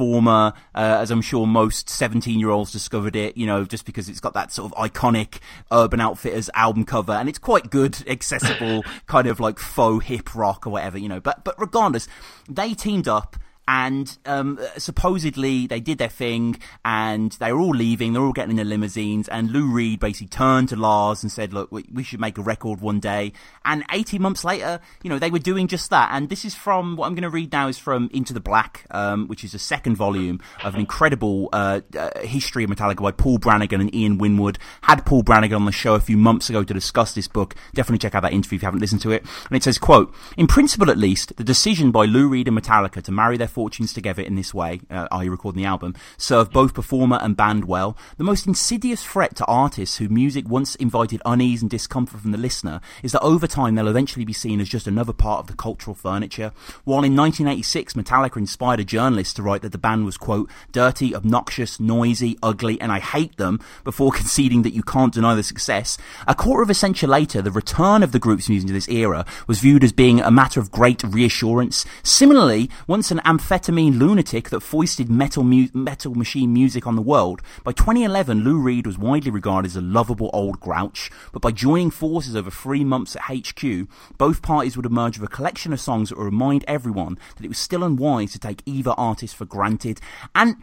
Uh, 0.05 0.53
as 0.75 1.11
I'm 1.11 1.23
sure 1.23 1.47
most 1.47 1.89
17 1.89 2.39
year 2.39 2.51
olds 2.51 2.73
discovered 2.73 3.17
it, 3.17 3.37
you 3.37 3.47
know, 3.47 3.65
just 3.65 3.85
because 3.85 4.09
it's 4.09 4.21
got 4.21 4.35
that 4.35 4.53
sort 4.53 4.73
of 4.73 4.79
iconic 4.79 5.39
Urban 5.73 6.01
Outfitters 6.01 6.51
album 6.55 6.85
cover 6.85 7.13
and 7.13 7.29
it's 7.29 7.39
quite 7.39 7.71
good, 7.71 7.97
accessible, 8.09 8.85
kind 9.07 9.27
of 9.27 9.41
like 9.41 9.59
faux 9.59 10.05
hip 10.07 10.35
rock 10.35 10.67
or 10.67 10.71
whatever, 10.71 10.99
you 10.99 11.09
know. 11.09 11.21
But, 11.21 11.45
but 11.45 11.59
regardless, 11.59 12.09
they 12.49 12.75
teamed 12.75 13.09
up 13.09 13.37
and 13.67 14.19
um, 14.27 14.59
supposedly 14.77 15.67
they 15.67 15.81
did 15.81 15.99
their 15.99 16.09
thing 16.09 16.57
and 16.85 17.33
they 17.33 17.53
were 17.53 17.61
all 17.61 17.75
leaving 17.75 18.13
they're 18.13 18.23
all 18.23 18.33
getting 18.33 18.51
in 18.51 18.57
their 18.57 18.65
limousines 18.65 19.29
and 19.29 19.51
Lou 19.51 19.71
Reed 19.71 20.01
basically 20.01 20.27
turned 20.27 20.69
to 20.69 20.77
Lars 20.77 21.23
and 21.23 21.33
said 21.33 21.53
look 21.53 21.73
we, 21.73 21.85
we, 21.93 22.03
should 22.03 22.21
make 22.21 22.37
a 22.37 22.43
record 22.43 22.81
one 22.81 23.01
day. 23.01 23.33
And 23.65 23.83
18 23.91 24.21
months 24.21 24.45
later 24.45 24.81
you 25.03 25.09
know 25.09 25.19
they 25.19 25.31
were 25.31 25.39
doing 25.39 25.67
just 25.67 25.91
that. 25.91 26.11
And 26.13 26.29
this 26.29 26.45
is 26.45 26.55
from 26.55 26.97
what 26.97 27.07
I'm 27.07 27.15
going 27.15 27.23
to 27.23 27.31
read 27.31 27.53
now 27.53 27.69
is 27.69 27.79
from 27.79 28.11
Into 28.13 28.35
the 28.35 28.41
Black 28.41 28.85
um, 28.91 29.27
which 29.29 29.45
is 29.45 29.55
a 29.55 29.59
second 29.59 29.97
volume 29.97 30.41
of 30.63 30.75
an 30.75 30.81
incredible 30.81 31.49
uh, 31.53 31.81
uh, 31.97 32.11
history 32.21 32.65
of 32.65 32.71
Metallica 32.71 33.03
by 33.03 33.13
Paul 33.13 33.39
Brannigan 33.39 33.81
and 33.81 33.95
Ian 33.95 34.19
Winwood. 34.19 34.59
Had 34.83 35.07
Paul 35.07 35.23
Brannigan 35.23 35.57
on 35.57 35.65
the 35.65 35.73
show 35.73 35.95
a 35.95 36.01
few 36.01 36.19
months 36.19 36.51
ago 36.51 36.63
to 36.63 36.75
discuss 36.75 37.15
this 37.15 37.29
book. 37.29 37.55
Definitely 37.73 37.99
check 37.99 38.15
out 38.15 38.23
that 38.23 38.33
interview 38.33 38.57
if 38.57 38.63
you 38.63 38.67
haven't 38.67 38.81
listened 38.81 39.01
to 39.03 39.11
it. 39.11 39.25
And 39.49 39.57
it 39.57 39.63
says 39.63 39.79
quote 39.79 40.15
in 40.37 40.47
principle 40.47 40.91
at 40.91 40.99
least 40.99 41.35
the 41.37 41.45
decision 41.45 41.91
by 41.91 42.05
Lou 42.05 42.29
Reed 42.29 42.49
and 42.49 42.59
Metallica 42.59 43.03
to 43.03 43.13
marry 43.13 43.39
their 43.39 43.49
fortunes 43.55 43.93
together 43.93 44.23
in 44.23 44.35
this 44.35 44.53
way, 44.53 44.81
uh, 44.91 45.07
i.e. 45.13 45.29
recording 45.29 45.63
the 45.63 45.69
album, 45.69 45.95
serve 46.19 46.51
both 46.51 46.75
performer 46.75 47.19
and 47.23 47.37
band 47.37 47.65
well. 47.65 47.97
The 48.19 48.25
most 48.25 48.47
insidious 48.47 49.05
threat 49.05 49.37
to 49.37 49.45
artists 49.47 49.97
whose 49.97 50.11
music 50.11 50.49
once 50.49 50.75
invited 50.75 51.23
unease 51.25 51.63
and 51.63 51.71
discomfort 51.71 52.21
from 52.21 52.33
the 52.33 52.39
listener 52.39 52.81
is 53.03 53.13
that 53.13 53.23
over 53.23 53.47
time 53.47 53.77
they'll 53.77 53.89
eventually 53.89 54.25
be 54.25 54.33
seen 54.33 54.61
as 54.61 54.69
just 54.69 54.89
another 54.89 55.13
part 55.13 55.39
of 55.39 55.47
the 55.47 55.57
cultural 55.57 55.95
furniture. 55.95 56.53
While 56.83 57.05
in 57.05 57.17
1986 57.17 57.95
Metallica 57.95 58.39
inspired 58.39 58.81
a 58.81 58.85
journalist 58.85 59.37
to 59.37 59.43
write 59.43 59.63
that 59.63 59.73
the 59.73 59.79
band 59.79 60.05
was, 60.05 60.17
quote, 60.17 60.51
dirty, 60.73 61.15
obnoxious, 61.15 61.79
noisy, 61.79 62.37
ugly, 62.43 62.81
and 62.81 62.91
I 62.91 62.99
hate 62.99 63.37
them, 63.37 63.61
before 63.85 64.11
conceding 64.21 64.63
that 64.63 64.75
you 64.75 64.83
can't 64.83 65.15
deny 65.15 65.35
the 65.35 65.43
success, 65.45 65.97
a 66.27 66.35
quarter 66.35 66.63
of 66.63 66.71
a 66.71 66.75
century 66.75 67.09
later, 67.09 67.41
the 67.41 67.51
return 67.51 68.03
of 68.03 68.13
the 68.13 68.19
group's 68.19 68.49
music 68.49 68.67
to 68.69 68.73
this 68.73 68.89
era 68.89 69.25
was 69.47 69.61
viewed 69.61 69.85
as 69.85 69.93
being 69.93 70.21
a 70.21 70.31
matter 70.31 70.59
of 70.59 70.71
great 70.71 71.03
reassurance. 71.05 71.85
Similarly, 72.03 72.71
once 72.87 73.11
an 73.11 73.21
amph- 73.25 73.44
amphetamine 73.45 73.99
lunatic 73.99 74.49
that 74.49 74.61
foisted 74.61 75.11
metal, 75.11 75.45
mu- 75.45 75.69
metal 75.75 76.15
machine 76.15 76.53
music 76.53 76.87
on 76.87 76.97
the 76.97 77.03
world, 77.03 77.43
by 77.63 77.73
2011 77.73 78.43
Lou 78.43 78.59
Reed 78.59 78.87
was 78.87 78.97
widely 78.97 79.31
regarded 79.31 79.69
as 79.69 79.77
a 79.77 79.83
lovable 79.83 80.31
old 80.33 80.61
grouch, 80.61 81.11
but 81.31 81.43
by 81.43 81.51
joining 81.51 81.91
forces 81.91 82.35
over 82.35 82.51
three 82.51 82.85
months 82.85 83.17
at 83.17 83.23
HQ, 83.23 83.87
both 84.17 84.41
parties 84.41 84.77
would 84.77 84.87
emerge 84.87 85.19
with 85.19 85.31
a 85.31 85.35
collection 85.35 85.75
of 85.75 85.81
songs 85.81 86.09
that 86.09 86.17
would 86.17 86.25
remind 86.25 86.65
everyone 86.67 87.19
that 87.37 87.45
it 87.45 87.49
was 87.49 87.59
still 87.59 87.85
unwise 87.85 88.33
to 88.33 88.39
take 88.39 88.63
either 88.65 88.93
artist 88.93 89.37
for 89.37 89.45
granted. 89.45 90.01
And 90.35 90.57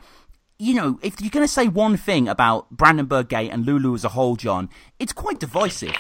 you 0.58 0.74
know, 0.74 1.00
if 1.02 1.22
you're 1.22 1.30
going 1.32 1.46
to 1.46 1.52
say 1.52 1.68
one 1.68 1.98
thing 1.98 2.28
about 2.28 2.70
Brandenburg 2.72 3.30
Gate 3.30 3.52
and 3.52 3.66
Lulu 3.66 3.96
as 3.96 4.06
a 4.06 4.10
whole, 4.10 4.36
John, 4.36 4.70
it's 5.00 5.14
quite 5.14 5.40
divisive. 5.40 5.96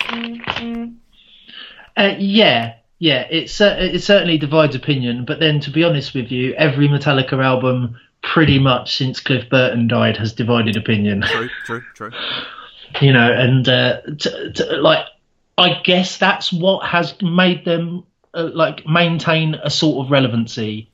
Uh, 1.97 2.13
yeah, 2.17 2.75
yeah, 3.01 3.25
it's 3.31 3.59
uh, 3.59 3.77
it 3.79 4.03
certainly 4.03 4.37
divides 4.37 4.75
opinion. 4.75 5.25
But 5.25 5.39
then, 5.39 5.59
to 5.61 5.71
be 5.71 5.83
honest 5.83 6.13
with 6.13 6.31
you, 6.31 6.53
every 6.53 6.87
Metallica 6.87 7.43
album, 7.43 7.99
pretty 8.21 8.59
much 8.59 8.95
since 8.95 9.19
Cliff 9.19 9.49
Burton 9.49 9.87
died, 9.87 10.17
has 10.17 10.33
divided 10.33 10.77
opinion. 10.77 11.23
True, 11.23 11.49
true, 11.65 11.83
true. 11.95 12.11
you 13.01 13.11
know, 13.11 13.33
and 13.33 13.67
uh, 13.67 14.01
t- 14.19 14.51
t- 14.53 14.75
like 14.75 15.07
I 15.57 15.81
guess 15.83 16.19
that's 16.19 16.53
what 16.53 16.85
has 16.85 17.19
made 17.23 17.65
them 17.65 18.03
uh, 18.35 18.51
like 18.53 18.85
maintain 18.85 19.55
a 19.55 19.71
sort 19.71 20.05
of 20.05 20.11
relevancy 20.11 20.87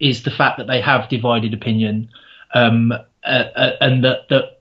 is 0.00 0.22
the 0.22 0.30
fact 0.30 0.56
that 0.56 0.68
they 0.68 0.80
have 0.80 1.10
divided 1.10 1.52
opinion, 1.52 2.08
um, 2.54 2.92
uh, 2.92 3.26
uh, 3.26 3.76
and 3.78 4.04
that 4.04 4.26
the 4.30 4.52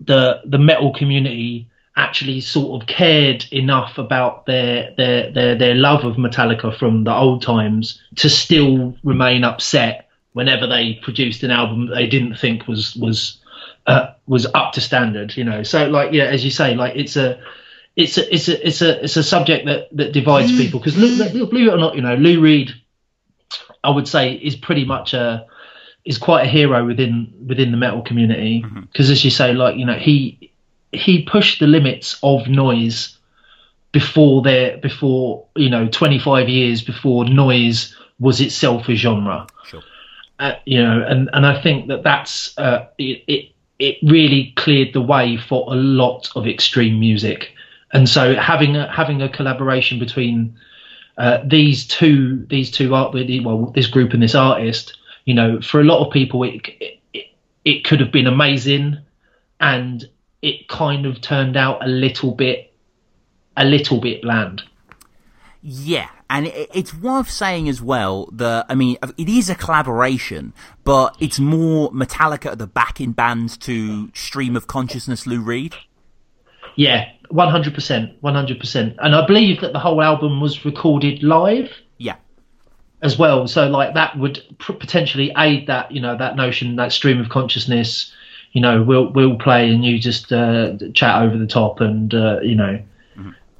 the 0.00 0.40
the 0.44 0.58
metal 0.58 0.92
community 0.92 1.68
actually 1.96 2.40
sort 2.40 2.80
of 2.80 2.88
cared 2.88 3.44
enough 3.52 3.98
about 3.98 4.46
their 4.46 4.94
their 4.96 5.30
their 5.30 5.54
their 5.56 5.74
love 5.74 6.04
of 6.04 6.16
Metallica 6.16 6.76
from 6.76 7.04
the 7.04 7.14
old 7.14 7.42
times 7.42 8.00
to 8.16 8.30
still 8.30 8.96
remain 9.02 9.44
upset 9.44 10.08
whenever 10.32 10.66
they 10.66 10.94
produced 11.02 11.42
an 11.42 11.50
album 11.50 11.88
they 11.88 12.06
didn't 12.06 12.36
think 12.36 12.66
was 12.66 12.96
was 12.96 13.38
uh, 13.86 14.12
was 14.26 14.46
up 14.54 14.72
to 14.72 14.80
standard. 14.80 15.36
You 15.36 15.44
know, 15.44 15.62
so 15.62 15.88
like 15.88 16.12
yeah, 16.12 16.24
as 16.24 16.44
you 16.44 16.50
say, 16.50 16.74
like 16.74 16.96
it's 16.96 17.16
a 17.16 17.40
it's 17.96 18.16
a 18.16 18.34
it's 18.34 18.48
a 18.48 18.66
it's 18.66 18.82
a 18.82 19.04
it's 19.04 19.16
a 19.16 19.22
subject 19.22 19.66
that 19.66 19.88
that 19.96 20.12
divides 20.12 20.56
people. 20.56 20.80
Because 20.80 20.94
believe 20.94 21.68
it 21.68 21.74
or 21.74 21.78
not, 21.78 21.94
you 21.94 22.02
know, 22.02 22.14
Lou 22.14 22.40
Reed, 22.40 22.72
I 23.84 23.90
would 23.90 24.08
say, 24.08 24.32
is 24.32 24.56
pretty 24.56 24.84
much 24.84 25.12
a 25.12 25.46
is 26.04 26.18
quite 26.18 26.46
a 26.46 26.48
hero 26.48 26.86
within 26.86 27.32
within 27.46 27.70
the 27.70 27.76
metal 27.76 28.02
community. 28.02 28.64
Because 28.92 29.10
as 29.10 29.24
you 29.24 29.30
say, 29.30 29.52
like 29.52 29.76
you 29.76 29.84
know, 29.84 29.98
he 29.98 30.51
he 30.92 31.22
pushed 31.22 31.58
the 31.60 31.66
limits 31.66 32.18
of 32.22 32.46
noise 32.48 33.18
before 33.92 34.42
there 34.42 34.76
before 34.78 35.44
you 35.56 35.68
know 35.68 35.86
25 35.88 36.48
years 36.48 36.82
before 36.82 37.24
noise 37.24 37.94
was 38.18 38.40
itself 38.40 38.88
a 38.88 38.94
genre 38.94 39.46
Sure. 39.66 39.82
uh, 40.38 40.52
you 40.64 40.82
know 40.82 41.04
and 41.06 41.28
and 41.32 41.46
i 41.46 41.60
think 41.60 41.88
that 41.88 42.02
that's 42.02 42.56
uh, 42.58 42.86
it, 42.98 43.24
it 43.26 43.48
it 43.78 43.96
really 44.02 44.52
cleared 44.56 44.92
the 44.92 45.00
way 45.00 45.36
for 45.36 45.64
a 45.72 45.76
lot 45.76 46.30
of 46.36 46.46
extreme 46.46 46.98
music 47.00 47.52
and 47.92 48.08
so 48.08 48.34
having 48.34 48.76
a 48.76 48.90
having 48.90 49.20
a 49.22 49.28
collaboration 49.28 49.98
between 49.98 50.56
uh, 51.18 51.38
these 51.44 51.86
two 51.86 52.46
these 52.48 52.70
two 52.70 52.94
art 52.94 53.12
well 53.12 53.66
this 53.74 53.86
group 53.86 54.12
and 54.12 54.22
this 54.22 54.34
artist 54.34 54.96
you 55.26 55.34
know 55.34 55.60
for 55.60 55.80
a 55.80 55.84
lot 55.84 56.04
of 56.06 56.12
people 56.12 56.42
it 56.44 56.62
it, 57.12 57.26
it 57.64 57.84
could 57.84 58.00
have 58.00 58.10
been 58.10 58.26
amazing 58.26 58.96
and 59.60 60.08
it 60.42 60.68
kind 60.68 61.06
of 61.06 61.20
turned 61.20 61.56
out 61.56 61.84
a 61.84 61.88
little 61.88 62.32
bit 62.34 62.72
a 63.56 63.64
little 63.64 64.00
bit 64.00 64.22
bland. 64.22 64.62
Yeah, 65.62 66.08
and 66.28 66.46
it's 66.48 66.92
worth 66.92 67.30
saying 67.30 67.68
as 67.68 67.80
well 67.80 68.28
that 68.32 68.66
I 68.68 68.74
mean 68.74 68.96
it 69.16 69.28
is 69.28 69.48
a 69.48 69.54
collaboration, 69.54 70.52
but 70.84 71.16
it's 71.20 71.38
more 71.38 71.90
Metallica 71.92 72.52
at 72.52 72.58
the 72.58 72.66
back 72.66 73.00
in 73.00 73.12
bands 73.12 73.56
to 73.58 74.10
Stream 74.14 74.56
of 74.56 74.66
Consciousness 74.66 75.26
Lou 75.26 75.40
Reed. 75.40 75.76
yeah 76.76 77.10
100% 77.30 78.20
100% 78.20 78.94
and 78.98 79.14
i 79.14 79.26
believe 79.26 79.60
that 79.62 79.72
the 79.72 79.78
whole 79.78 80.02
album 80.02 80.40
was 80.40 80.64
recorded 80.66 81.22
live 81.22 81.70
Yeah, 81.98 82.16
as 83.02 83.18
well. 83.18 83.46
So 83.46 83.68
like 83.68 83.94
that 83.94 84.18
would 84.18 84.42
potentially 84.58 85.32
aid 85.36 85.66
that 85.68 85.92
you 85.92 86.00
know 86.00 86.16
that 86.16 86.34
notion 86.36 86.76
that 86.76 86.92
stream 86.92 87.20
of 87.20 87.28
consciousness 87.28 88.12
you 88.52 88.60
know 88.60 88.82
we'll 88.82 89.10
we'll 89.12 89.36
play 89.36 89.70
and 89.70 89.84
you 89.84 89.98
just 89.98 90.32
uh, 90.32 90.76
chat 90.94 91.22
over 91.22 91.36
the 91.36 91.46
top 91.46 91.80
and 91.80 92.14
uh, 92.14 92.40
you 92.40 92.54
know 92.54 92.80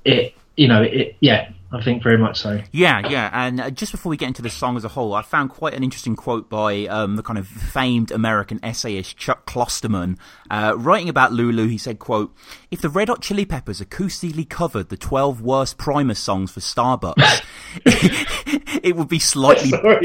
it 0.04 0.34
you 0.56 0.68
know 0.68 0.82
it 0.82 1.16
yeah 1.20 1.50
i 1.72 1.82
think 1.82 2.02
very 2.02 2.18
much 2.18 2.38
so 2.38 2.60
yeah, 2.72 3.08
yeah. 3.08 3.30
And 3.32 3.60
uh, 3.60 3.70
just 3.70 3.92
before 3.92 4.10
we 4.10 4.18
get 4.18 4.28
into 4.28 4.42
the 4.42 4.50
song 4.50 4.76
as 4.76 4.84
a 4.84 4.88
whole, 4.88 5.14
I 5.14 5.22
found 5.22 5.50
quite 5.50 5.72
an 5.72 5.82
interesting 5.82 6.16
quote 6.16 6.50
by 6.50 6.86
um, 6.86 7.16
the 7.16 7.22
kind 7.22 7.38
of 7.38 7.46
famed 7.46 8.10
American 8.10 8.60
essayist 8.62 9.16
Chuck 9.16 9.46
Klosterman, 9.46 10.18
uh, 10.50 10.74
writing 10.76 11.08
about 11.08 11.32
Lulu. 11.32 11.68
He 11.68 11.78
said, 11.78 11.98
"quote 11.98 12.34
If 12.70 12.82
the 12.82 12.90
Red 12.90 13.08
Hot 13.08 13.22
Chili 13.22 13.46
Peppers 13.46 13.80
acoustically 13.80 14.46
covered 14.46 14.90
the 14.90 14.98
twelve 14.98 15.40
worst 15.40 15.78
Primus 15.78 16.18
songs 16.18 16.50
for 16.50 16.60
Starbucks, 16.60 17.42
it 18.82 18.96
would 18.96 19.08
be 19.08 19.18
slightly." 19.18 19.72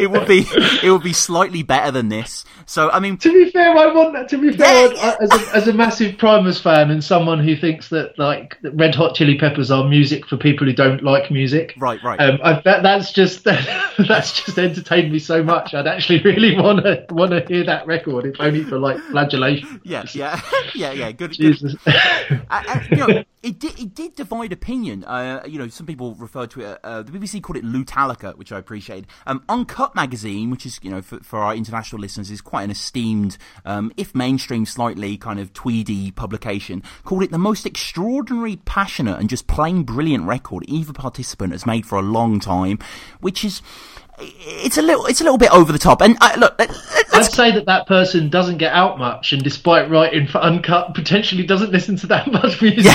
it 0.00 0.10
would 0.10 0.26
be 0.28 0.44
it 0.82 0.90
would 0.90 1.02
be 1.02 1.12
slightly 1.12 1.62
better 1.62 1.90
than 1.90 2.08
this. 2.08 2.44
So 2.66 2.90
I 2.90 3.00
mean, 3.00 3.16
to 3.18 3.32
be 3.32 3.50
fair, 3.50 3.76
I 3.76 3.92
want 3.92 4.14
that. 4.14 4.28
To 4.30 4.38
be 4.38 4.56
fair, 4.56 4.88
I- 4.90 5.16
as, 5.20 5.30
a, 5.32 5.56
as 5.56 5.68
a 5.68 5.72
massive 5.72 6.18
Primus 6.18 6.60
fan 6.60 6.90
and 6.90 7.02
someone 7.02 7.38
who 7.42 7.56
thinks 7.56 7.88
that 7.90 8.18
like 8.18 8.58
that 8.62 8.72
Red 8.72 8.94
Hot 8.94 9.14
Chili 9.14 9.36
Peppers 9.38 9.70
are 9.70 9.88
music 9.88 10.26
for 10.26 10.36
people 10.36 10.66
who 10.66 10.72
don't 10.72 11.02
like 11.02 11.30
music, 11.30 11.74
right, 11.78 12.02
right. 12.02 12.20
um, 12.20 12.38
I, 12.42 12.60
that, 12.64 12.82
that's 12.82 13.12
just 13.12 13.44
that's 14.08 14.44
just 14.44 14.58
entertained 14.58 15.12
me 15.12 15.18
so 15.18 15.42
much. 15.42 15.74
I'd 15.74 15.86
actually 15.86 16.22
really 16.22 16.56
want 16.56 16.84
to 16.84 17.04
want 17.10 17.32
to 17.32 17.44
hear 17.46 17.64
that 17.64 17.86
record, 17.86 18.24
if 18.26 18.36
only 18.40 18.64
for 18.64 18.78
like 18.78 18.98
flagellation. 19.10 19.80
yeah, 19.84 20.04
yeah, 20.12 20.40
yeah, 20.74 20.92
yeah. 20.92 21.12
Good, 21.12 21.30
good. 21.30 21.32
Jesus. 21.36 21.74
Uh, 21.86 21.92
uh, 22.50 22.80
you 22.90 22.96
know, 22.96 23.24
it 23.42 23.58
did 23.58 23.78
it 23.78 23.94
did 23.94 24.14
divide 24.14 24.52
opinion. 24.52 25.04
Uh, 25.04 25.42
you 25.46 25.58
know, 25.58 25.68
some 25.68 25.86
people 25.86 26.14
referred 26.14 26.50
to 26.52 26.60
it. 26.60 26.80
Uh, 26.82 27.02
the 27.02 27.12
BBC 27.12 27.42
called 27.42 27.56
it 27.56 27.64
Lutalica, 27.64 28.36
which 28.36 28.52
I 28.52 28.58
appreciated. 28.58 29.06
Um, 29.26 29.44
Uncut 29.48 29.83
magazine, 29.94 30.50
which 30.50 30.64
is 30.66 30.78
you 30.82 30.90
know 30.90 31.02
for, 31.02 31.18
for 31.20 31.40
our 31.40 31.54
international 31.54 32.00
listeners, 32.00 32.30
is 32.30 32.40
quite 32.40 32.62
an 32.62 32.70
esteemed, 32.70 33.36
um, 33.64 33.92
if 33.96 34.14
mainstream, 34.14 34.66
slightly 34.66 35.16
kind 35.16 35.38
of 35.40 35.52
tweedy 35.52 36.10
publication, 36.10 36.82
called 37.04 37.22
it 37.22 37.30
the 37.30 37.38
most 37.38 37.66
extraordinary, 37.66 38.56
passionate, 38.64 39.18
and 39.18 39.28
just 39.28 39.46
plain 39.46 39.82
brilliant 39.82 40.24
record 40.26 40.64
either 40.68 40.92
participant 40.92 41.52
has 41.52 41.66
made 41.66 41.86
for 41.86 41.98
a 41.98 42.02
long 42.02 42.40
time. 42.40 42.78
Which 43.20 43.44
is. 43.44 43.62
It's 44.16 44.78
a 44.78 44.82
little, 44.82 45.06
it's 45.06 45.20
a 45.20 45.24
little 45.24 45.38
bit 45.38 45.50
over 45.50 45.72
the 45.72 45.78
top. 45.78 46.00
And 46.00 46.16
uh, 46.20 46.36
look, 46.38 46.54
I'd 47.12 47.32
say 47.32 47.50
that 47.50 47.66
that 47.66 47.88
person 47.88 48.30
doesn't 48.30 48.58
get 48.58 48.72
out 48.72 48.96
much, 48.96 49.32
and 49.32 49.42
despite 49.42 49.90
writing 49.90 50.28
for 50.28 50.38
Uncut, 50.38 50.94
potentially 50.94 51.42
doesn't 51.42 51.72
listen 51.72 51.96
to 51.96 52.06
that 52.06 52.30
much 52.32 52.62
music. 52.62 52.92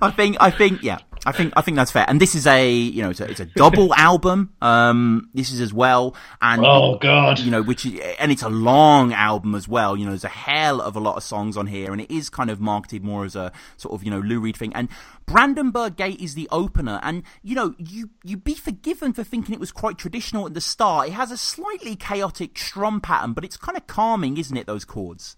I 0.00 0.10
think, 0.10 0.36
I 0.40 0.50
think, 0.50 0.82
yeah, 0.82 0.98
I 1.26 1.32
think, 1.32 1.52
I 1.56 1.60
think 1.60 1.76
that's 1.76 1.90
fair. 1.90 2.06
And 2.08 2.20
this 2.20 2.34
is 2.34 2.46
a, 2.46 2.70
you 2.70 3.02
know, 3.02 3.10
it's 3.10 3.20
a, 3.20 3.30
it's 3.30 3.40
a 3.40 3.44
double 3.44 3.94
album. 3.96 4.54
Um, 4.62 5.28
this 5.34 5.52
is 5.52 5.60
as 5.60 5.72
well, 5.72 6.16
and 6.40 6.64
Oh 6.64 6.96
God! 6.98 7.38
you 7.38 7.50
know, 7.50 7.62
which 7.62 7.84
is, 7.84 8.00
and 8.18 8.32
it's 8.32 8.42
a 8.42 8.48
long 8.48 9.12
album 9.12 9.54
as 9.54 9.68
well. 9.68 9.96
You 9.96 10.04
know, 10.06 10.12
there's 10.12 10.24
a 10.24 10.28
hell 10.28 10.80
of 10.80 10.96
a 10.96 11.00
lot 11.00 11.16
of 11.16 11.22
songs 11.22 11.56
on 11.56 11.66
here, 11.66 11.92
and 11.92 12.00
it 12.00 12.10
is 12.10 12.30
kind 12.30 12.50
of 12.50 12.60
marketed 12.60 13.04
more 13.04 13.24
as 13.24 13.36
a 13.36 13.52
sort 13.76 13.94
of 13.94 14.02
you 14.04 14.10
know 14.10 14.20
Lou 14.20 14.40
Reed 14.40 14.56
thing. 14.56 14.72
And 14.74 14.88
Brandenburg 15.26 15.96
Gate 15.96 16.20
is 16.20 16.34
the 16.34 16.48
opener, 16.50 17.00
and 17.02 17.22
you 17.42 17.54
know, 17.54 17.74
you 17.78 18.10
you'd 18.24 18.44
be 18.44 18.54
forgiven 18.54 19.12
for 19.12 19.22
thinking 19.22 19.54
it 19.54 19.60
was 19.60 19.72
quite 19.72 19.98
traditional 19.98 20.46
at 20.46 20.54
the 20.54 20.60
start. 20.60 21.08
It 21.08 21.12
has 21.12 21.30
a 21.30 21.36
slightly 21.36 21.96
chaotic 21.96 22.58
strum 22.58 23.00
pattern, 23.00 23.34
but 23.34 23.44
it's 23.44 23.56
kind 23.56 23.76
of 23.76 23.86
calming, 23.86 24.38
isn't 24.38 24.56
it? 24.56 24.66
Those 24.66 24.84
chords. 24.84 25.36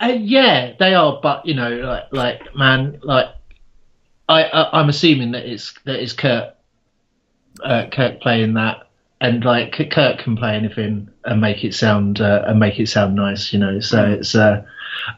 Uh, 0.00 0.16
yeah, 0.18 0.72
they 0.78 0.94
are, 0.94 1.18
but 1.22 1.46
you 1.46 1.54
know, 1.54 1.70
like, 1.70 2.12
like 2.12 2.54
man, 2.54 3.00
like 3.02 3.28
I, 4.28 4.44
I 4.44 4.80
I'm 4.80 4.88
assuming 4.88 5.32
that 5.32 5.46
it's 5.46 5.74
that 5.84 6.00
it's 6.00 6.12
Kirk, 6.12 6.54
uh, 7.64 7.86
Kirk 7.90 8.20
playing 8.20 8.54
that, 8.54 8.88
and 9.20 9.44
like 9.44 9.72
Kirk 9.90 10.18
can 10.18 10.36
play 10.36 10.54
anything 10.54 11.08
and 11.24 11.40
make 11.40 11.64
it 11.64 11.74
sound 11.74 12.20
uh, 12.20 12.42
and 12.46 12.60
make 12.60 12.78
it 12.78 12.88
sound 12.88 13.14
nice, 13.14 13.52
you 13.52 13.58
know. 13.58 13.80
So 13.80 14.04
it's 14.04 14.34
uh, 14.34 14.64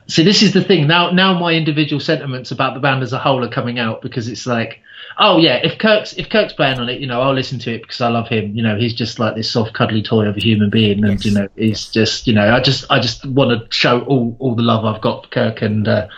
see, 0.06 0.22
this 0.22 0.42
is 0.42 0.52
the 0.52 0.62
thing. 0.62 0.86
Now, 0.86 1.10
now 1.10 1.38
my 1.38 1.54
individual 1.54 2.00
sentiments 2.00 2.50
about 2.50 2.74
the 2.74 2.80
band 2.80 3.02
as 3.02 3.12
a 3.12 3.18
whole 3.18 3.44
are 3.44 3.50
coming 3.50 3.78
out 3.78 4.02
because 4.02 4.28
it's 4.28 4.46
like, 4.46 4.80
oh 5.18 5.38
yeah, 5.38 5.56
if 5.62 5.78
Kirk's 5.78 6.12
if 6.14 6.28
Kirk's 6.28 6.52
playing 6.52 6.78
on 6.78 6.88
it, 6.88 7.00
you 7.00 7.06
know, 7.06 7.20
I'll 7.20 7.34
listen 7.34 7.58
to 7.60 7.74
it 7.74 7.82
because 7.82 8.00
I 8.00 8.08
love 8.08 8.28
him. 8.28 8.54
You 8.54 8.62
know, 8.62 8.76
he's 8.76 8.94
just 8.94 9.18
like 9.18 9.34
this 9.34 9.50
soft, 9.50 9.74
cuddly 9.74 10.02
toy 10.02 10.26
of 10.26 10.36
a 10.36 10.40
human 10.40 10.70
being, 10.70 11.04
and 11.04 11.12
Yes. 11.12 11.24
you 11.24 11.32
know, 11.32 11.48
he's 11.56 11.88
just, 11.88 12.26
you 12.26 12.34
know, 12.34 12.54
I 12.54 12.60
just 12.60 12.84
I 12.90 13.00
just 13.00 13.26
want 13.26 13.50
to 13.50 13.66
show 13.74 14.00
all 14.02 14.36
all 14.38 14.54
the 14.54 14.62
love 14.62 14.84
I've 14.84 15.00
got 15.00 15.24
for 15.24 15.30
Kirk 15.30 15.62
and. 15.62 15.86
Uh, 15.86 16.08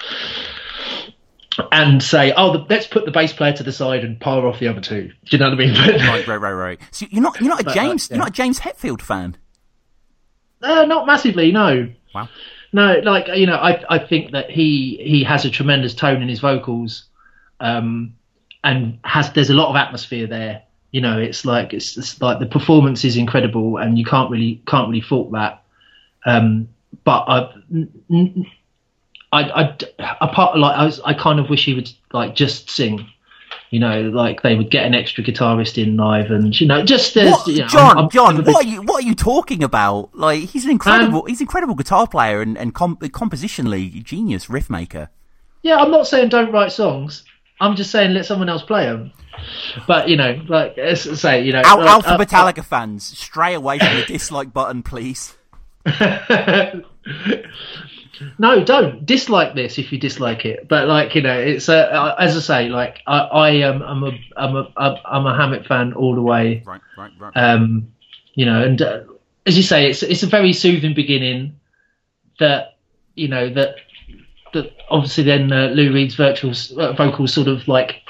and 1.73 2.03
say, 2.03 2.33
oh, 2.35 2.53
the, 2.53 2.59
let's 2.71 2.87
put 2.87 3.05
the 3.05 3.11
bass 3.11 3.35
player 3.35 3.53
to 3.53 3.63
the 3.63 3.73
side 3.73 4.03
and 4.03 4.19
power 4.19 4.47
off 4.47 4.61
the 4.61 4.69
other 4.69 4.81
two. 4.81 5.09
Do 5.09 5.13
you 5.31 5.39
know 5.39 5.51
what 5.51 5.55
I 5.55 5.57
mean? 5.57 5.75
Right, 5.75 6.27
right, 6.27 6.41
right, 6.41 6.53
right. 6.53 6.81
So 6.91 7.07
you're 7.11 7.23
not 7.23 7.39
you're 7.39 7.51
not 7.51 7.67
a 7.67 7.71
uh, 7.71 7.75
James 7.75 8.09
yeah. 8.09 8.17
you're 8.17 8.25
not 8.25 8.31
a 8.31 8.33
James 8.33 8.61
Hetfield 8.61 9.03
fan. 9.03 9.37
Uh, 10.63 10.85
not 10.87 11.07
massively, 11.07 11.53
no. 11.53 11.91
Wow. 12.15 12.29
No, 12.73 13.01
like 13.03 13.29
you 13.37 13.47
know, 13.47 13.57
I 13.57 13.83
I 13.89 13.99
think 13.99 14.33
that 14.33 14.51
he 14.51 15.01
he 15.03 15.25
has 15.25 15.45
a 15.45 15.51
tremendous 15.51 15.95
tone 15.95 16.23
in 16.23 16.29
his 16.29 16.41
vocals, 16.41 17.05
um, 17.59 18.15
and 18.63 18.99
has 19.05 19.33
there's 19.33 19.51
a 19.51 19.55
lot 19.55 19.71
of 19.71 19.77
atmosphere 19.77 20.27
there. 20.27 20.63
You 20.93 21.01
know, 21.01 21.19
it's 21.19 21.45
like 21.45 21.73
it's, 21.73 21.97
it's 21.97 22.21
like 22.21 22.39
the 22.39 22.47
performance 22.47 23.05
is 23.05 23.17
incredible, 23.17 23.77
and 23.77 23.99
you 23.99 24.05
can't 24.05 24.31
really 24.31 24.63
can't 24.67 24.89
really 24.89 25.01
fault 25.01 25.33
that. 25.33 25.63
Um, 26.25 26.69
but 27.05 27.25
I, 27.29 27.53
I, 29.33 29.63
I, 29.63 30.17
apart 30.21 30.59
like 30.59 30.77
I, 30.77 30.85
was, 30.85 31.01
I 31.01 31.15
kind 31.15 31.41
of 31.41 31.49
wish 31.51 31.65
he 31.65 31.75
would 31.75 31.91
like 32.13 32.35
just 32.35 32.71
sing. 32.71 33.07
You 33.71 33.79
know, 33.79 34.03
like 34.03 34.43
they 34.43 34.57
would 34.57 34.71
get 34.71 34.85
an 34.85 34.95
extra 34.95 35.23
guitarist 35.23 35.81
in 35.81 35.97
live, 35.97 36.33
and 36.33 36.59
you 36.61 36.67
know, 36.67 36.85
just 36.85 37.17
as 37.17 37.31
what, 37.31 37.47
you 37.47 37.59
know, 37.59 37.69
John, 37.69 37.91
I'm, 37.93 38.05
I'm 38.05 38.11
John, 38.11 38.37
big, 38.39 38.47
what 38.49 38.67
are 38.67 38.69
you 38.69 38.83
what 38.83 39.05
are 39.05 39.07
you 39.07 39.15
talking 39.15 39.63
about? 39.63 40.11
Like 40.13 40.41
he's 40.41 40.65
an 40.65 40.73
incredible, 40.73 41.21
um, 41.21 41.27
he's 41.29 41.41
an 41.41 41.45
incredible 41.45 41.77
guitar 41.77 42.09
player 42.09 42.43
and 42.43 42.59
and 42.59 42.75
comp- 42.75 43.01
compositionally 43.01 44.03
genius 44.03 44.51
riff 44.51 44.69
maker. 44.69 45.09
Yeah, 45.63 45.77
I'm 45.77 45.93
not 45.93 46.09
saying 46.09 46.31
don't 46.31 46.51
write 46.51 46.73
songs. 46.73 47.25
I'm 47.61 47.77
just 47.77 47.91
saying 47.91 48.13
let 48.13 48.27
someone 48.27 48.49
else 48.49 48.63
play 48.63 48.87
them. 48.87 49.13
But 49.87 50.09
you 50.09 50.17
know, 50.17 50.43
like 50.49 50.77
say, 50.97 51.43
you 51.43 51.53
know, 51.53 51.63
Al- 51.65 51.83
Alpha 51.83 52.11
uh, 52.11 52.19
Metallica 52.19 52.59
uh, 52.59 52.63
fans, 52.63 53.05
stray 53.05 53.55
away 53.55 53.79
from 53.79 53.95
the 53.95 54.05
dislike 54.07 54.53
button, 54.53 54.83
please. 54.83 55.37
no, 58.39 58.65
don't 58.65 59.05
dislike 59.07 59.55
this 59.55 59.79
if 59.79 59.93
you 59.93 59.99
dislike 59.99 60.45
it. 60.45 60.69
But 60.69 60.89
like 60.89 61.15
you 61.15 61.23
know, 61.23 61.39
it's 61.39 61.69
uh, 61.69 62.15
as 62.19 62.37
I 62.37 62.41
say, 62.41 62.69
like 62.69 63.01
I, 63.07 63.19
I 63.19 63.51
am, 63.51 63.83
I'm 63.83 64.03
a, 64.05 64.13
I'm 64.37 64.57
a, 64.57 64.73
I'm 64.77 65.27
a 65.27 65.37
Hammett 65.37 65.67
fan 65.67 65.93
all 65.95 66.15
the 66.15 66.23
way. 66.23 66.63
Right, 66.67 66.81
right, 66.97 67.13
right. 67.19 67.33
Um, 67.37 67.93
you 68.35 68.47
know, 68.47 68.63
and 68.63 68.81
uh, 68.81 69.01
as 69.47 69.57
you 69.57 69.63
say, 69.63 69.91
it's 69.91 70.03
it's 70.03 70.23
a 70.23 70.27
very 70.27 70.53
soothing 70.53 70.95
beginning. 70.95 71.59
That 72.39 72.77
you 73.15 73.29
know 73.29 73.49
that 73.51 73.77
that 74.53 74.73
obviously 74.89 75.25
then 75.25 75.53
uh, 75.53 75.69
Lou 75.69 75.93
Reed's 75.93 76.15
virtual 76.15 76.53
uh, 76.79 76.93
vocals 76.93 77.33
sort 77.33 77.49
of 77.49 77.69
like 77.69 78.03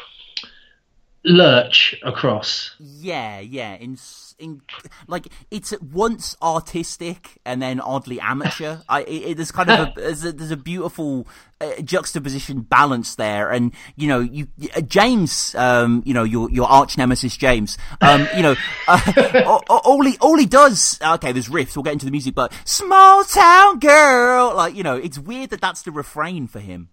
lurch 1.25 1.95
across. 2.03 2.75
Yeah, 2.79 3.41
yeah. 3.41 3.75
In 3.75 3.97
in, 4.39 4.62
like 5.07 5.29
it's 5.50 5.73
at 5.73 5.83
once 5.83 6.37
artistic 6.43 7.39
and 7.45 7.61
then 7.61 7.81
oddly 7.81 8.21
amateur. 8.21 8.79
I 8.89 9.03
it, 9.03 9.23
it, 9.23 9.37
there's 9.37 9.53
kind 9.53 9.71
of 9.71 9.89
a 9.89 9.93
there's, 9.97 10.25
a 10.25 10.33
there's 10.33 10.50
a, 10.50 10.57
beautiful 10.57 11.27
uh, 11.61 11.81
juxtaposition 11.83 12.62
balance 12.62 13.15
there, 13.17 13.50
and 13.50 13.73
you 13.97 14.09
know 14.09 14.21
you 14.21 14.49
uh, 14.75 14.81
James, 14.81 15.55
um, 15.55 16.03
you 16.07 16.15
know 16.15 16.25
your 16.25 16.50
your 16.50 16.67
arch 16.67 16.97
nemesis 16.97 17.37
James, 17.37 17.77
um, 18.00 18.27
you 18.35 18.43
know 18.43 18.55
uh, 18.89 19.61
all 19.69 20.05
he 20.05 20.17
all 20.19 20.39
he 20.39 20.47
does. 20.47 20.99
Okay, 21.03 21.33
there's 21.33 21.49
riffs. 21.49 21.77
We'll 21.77 21.83
get 21.83 21.93
into 21.93 22.07
the 22.07 22.12
music, 22.12 22.35
but 22.35 22.53
small 22.65 23.25
town 23.25 23.79
girl, 23.79 24.55
like 24.55 24.75
you 24.75 24.83
know, 24.83 24.97
it's 24.97 25.19
weird 25.19 25.50
that 25.50 25.61
that's 25.61 25.83
the 25.83 25.93
refrain 25.93 26.47
for 26.47 26.61
him. 26.61 26.89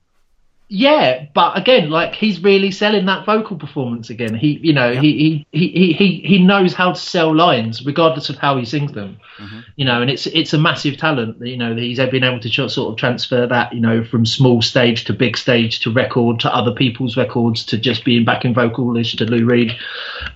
Yeah, 0.70 1.28
but 1.34 1.58
again, 1.58 1.90
like 1.90 2.14
he's 2.14 2.44
really 2.44 2.72
selling 2.72 3.06
that 3.06 3.26
vocal 3.26 3.56
performance 3.56 4.10
again. 4.10 4.36
He, 4.36 4.60
you 4.62 4.74
know, 4.74 4.94
he, 4.94 5.46
he, 5.50 5.70
he, 5.70 5.94
he, 5.94 6.20
he 6.20 6.40
knows 6.40 6.74
how 6.74 6.92
to 6.92 7.00
sell 7.00 7.34
lines 7.34 7.86
regardless 7.86 8.30
of 8.30 8.36
how 8.38 8.58
he 8.58 8.66
sings 8.66 8.92
them. 8.92 9.18
Mm-hmm. 9.38 9.60
You 9.78 9.86
know, 9.86 10.02
and 10.02 10.12
it's 10.12 10.28
it's 10.28 10.52
a 10.52 10.58
massive 10.58 10.98
talent. 10.98 11.40
That, 11.40 11.48
you 11.48 11.56
know, 11.56 11.74
he's 11.74 12.00
been 12.00 12.26
able 12.26 12.42
to 12.42 12.50
sort 12.50 12.92
of 12.92 12.98
transfer 12.98 13.48
that, 13.48 13.72
you 13.72 13.80
know, 13.80 14.04
from 14.04 14.26
small 14.26 14.62
stage 14.62 15.06
to 15.06 15.14
big 15.14 15.38
stage 15.38 15.80
to 15.82 15.92
record 15.92 16.42
to 16.42 16.54
other 16.54 16.74
people's 16.74 17.16
records 17.16 17.64
to 17.68 17.78
just 17.78 18.04
being 18.04 18.26
backing 18.26 18.54
vocalist 18.54 19.18
to 19.20 19.26
Lou 19.26 19.46
Reed. 19.46 19.72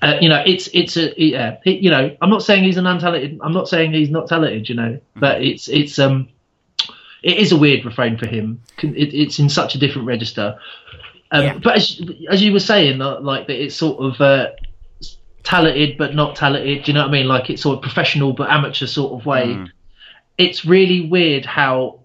Uh, 0.02 0.18
you 0.22 0.30
know, 0.30 0.42
it's 0.46 0.70
it's 0.74 0.96
a 0.96 1.14
yeah. 1.22 1.58
you 1.66 1.90
know, 1.90 2.16
I'm 2.22 2.30
not 2.30 2.44
saying 2.44 2.64
he's 2.64 2.78
an 2.78 2.86
untalented. 2.86 3.40
I'm 3.42 3.54
not 3.54 3.68
saying 3.68 3.92
he's 3.92 4.10
not 4.10 4.30
talented. 4.30 4.70
You 4.70 4.76
know, 4.76 4.92
mm-hmm. 4.92 5.20
but 5.20 5.42
it's 5.42 5.68
it's 5.68 6.00
um 6.00 6.30
it 7.24 7.38
is 7.38 7.52
a 7.52 7.58
weird 7.58 7.86
refrain 7.86 8.18
for 8.18 8.28
him. 8.28 8.62
It, 8.82 9.14
it's 9.14 9.40
in 9.40 9.50
such 9.50 9.76
a 9.76 9.78
different 9.78 10.08
register. 10.08 10.58
Um, 11.32 11.44
yeah. 11.44 11.58
But 11.58 11.76
as, 11.76 12.02
as 12.30 12.42
you 12.42 12.52
were 12.52 12.60
saying, 12.60 12.98
like 12.98 13.48
that, 13.48 13.64
it's 13.64 13.76
sort 13.76 14.00
of 14.00 14.20
uh, 14.20 14.52
talented 15.44 15.98
but 15.98 16.16
not 16.16 16.36
talented. 16.36 16.84
Do 16.84 16.92
you 16.92 16.96
know 16.96 17.02
what 17.02 17.10
I 17.10 17.12
mean? 17.12 17.28
Like 17.28 17.50
it's 17.50 17.62
sort 17.62 17.78
of 17.78 17.82
professional 17.82 18.34
but 18.34 18.50
amateur 18.50 18.88
sort 18.88 19.20
of 19.20 19.26
way. 19.26 19.48
Mm. 19.48 19.70
It's 20.38 20.66
really 20.66 21.08
weird 21.08 21.46
how 21.46 22.00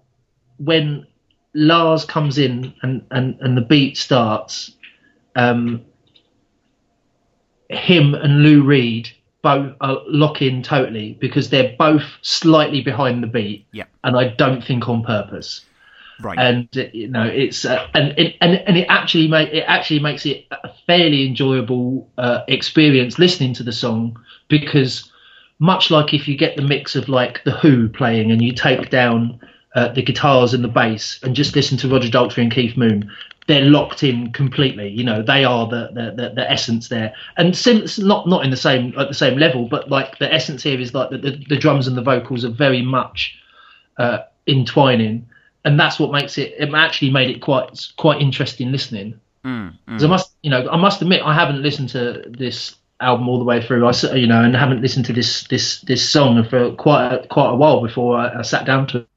when 0.59 1.07
Lars 1.53 2.05
comes 2.05 2.37
in 2.37 2.73
and 2.81 3.05
and 3.11 3.39
and 3.41 3.57
the 3.57 3.61
beat 3.61 3.97
starts, 3.97 4.71
um, 5.35 5.83
him 7.69 8.13
and 8.13 8.43
Lou 8.43 8.63
Reed 8.63 9.09
both 9.47 9.75
uh, 9.79 9.95
lock 10.07 10.41
in 10.41 10.61
totally 10.61 11.13
because 11.13 11.49
they're 11.49 11.73
both 11.79 12.03
slightly 12.21 12.81
behind 12.81 13.23
the 13.23 13.27
beat. 13.27 13.65
Yeah. 13.71 13.85
And 14.03 14.17
I 14.17 14.27
don't 14.27 14.61
think 14.61 14.89
on 14.89 15.03
purpose. 15.03 15.63
Right. 16.19 16.37
And 16.37 16.67
uh, 16.75 16.85
you 16.91 17.07
know 17.07 17.23
it's 17.23 17.63
uh, 17.63 17.87
and 17.93 18.17
it, 18.17 18.35
and 18.41 18.55
and 18.67 18.75
it 18.75 18.87
actually 18.89 19.27
make 19.27 19.49
it 19.53 19.63
actually 19.67 19.99
makes 19.99 20.25
it 20.25 20.45
a 20.51 20.69
fairly 20.85 21.27
enjoyable 21.27 22.09
uh, 22.17 22.41
experience 22.47 23.19
listening 23.19 23.53
to 23.53 23.63
the 23.63 23.71
song 23.71 24.19
because 24.49 25.11
much 25.59 25.91
like 25.91 26.13
if 26.13 26.27
you 26.27 26.35
get 26.35 26.55
the 26.55 26.63
mix 26.63 26.95
of 26.95 27.07
like 27.07 27.43
the 27.43 27.51
Who 27.51 27.87
playing 27.87 28.31
and 28.31 28.41
you 28.41 28.51
take 28.51 28.89
down 28.89 29.39
uh, 29.75 29.89
the 29.89 30.01
guitars 30.01 30.55
and 30.55 30.63
the 30.63 30.69
bass 30.69 31.19
and 31.21 31.35
just 31.35 31.55
listen 31.55 31.77
to 31.77 31.87
Roger 31.87 32.09
Daltrey 32.09 32.41
and 32.41 32.51
Keith 32.51 32.75
Moon, 32.75 33.11
they're 33.47 33.65
locked 33.65 34.03
in 34.03 34.31
completely. 34.33 34.89
You 34.89 35.03
know, 35.03 35.21
they 35.21 35.43
are 35.43 35.67
the 35.67 35.89
the, 35.93 36.11
the, 36.11 36.29
the 36.35 36.51
essence 36.51 36.89
there, 36.89 37.13
and 37.37 37.55
sim- 37.55 37.85
not 37.99 38.27
not 38.27 38.43
in 38.43 38.51
the 38.51 38.57
same 38.57 38.93
at 38.97 39.07
the 39.07 39.13
same 39.13 39.37
level, 39.37 39.67
but 39.67 39.89
like 39.89 40.19
the 40.19 40.31
essence 40.31 40.63
here 40.63 40.79
is 40.79 40.93
like 40.93 41.09
the, 41.09 41.17
the, 41.17 41.45
the 41.49 41.57
drums 41.57 41.87
and 41.87 41.97
the 41.97 42.01
vocals 42.01 42.45
are 42.45 42.49
very 42.49 42.81
much 42.81 43.37
uh, 43.97 44.19
entwining, 44.45 45.27
and 45.65 45.79
that's 45.79 45.99
what 45.99 46.11
makes 46.11 46.37
it. 46.37 46.53
It 46.57 46.73
actually 46.73 47.09
made 47.09 47.29
it 47.29 47.41
quite 47.41 47.87
quite 47.97 48.21
interesting 48.21 48.71
listening. 48.71 49.19
Mm, 49.45 49.73
mm. 49.87 50.03
I 50.03 50.07
must, 50.07 50.33
you 50.43 50.49
know, 50.49 50.67
I 50.69 50.75
must 50.75 51.01
admit, 51.01 51.21
I 51.23 51.33
haven't 51.33 51.61
listened 51.61 51.89
to 51.89 52.23
this 52.27 52.75
album 52.99 53.29
all 53.29 53.39
the 53.39 53.45
way 53.45 53.65
through. 53.65 53.87
I, 53.87 53.93
you 54.15 54.27
know, 54.27 54.43
and 54.43 54.55
haven't 54.55 54.81
listened 54.81 55.05
to 55.05 55.13
this 55.13 55.43
this 55.43 55.81
this 55.81 56.07
song 56.09 56.43
for 56.43 56.71
quite 56.73 57.13
a, 57.13 57.27
quite 57.27 57.51
a 57.51 57.55
while 57.55 57.81
before 57.81 58.17
I, 58.17 58.39
I 58.39 58.41
sat 58.41 58.65
down 58.65 58.87
to 58.87 58.97
it. 58.99 59.07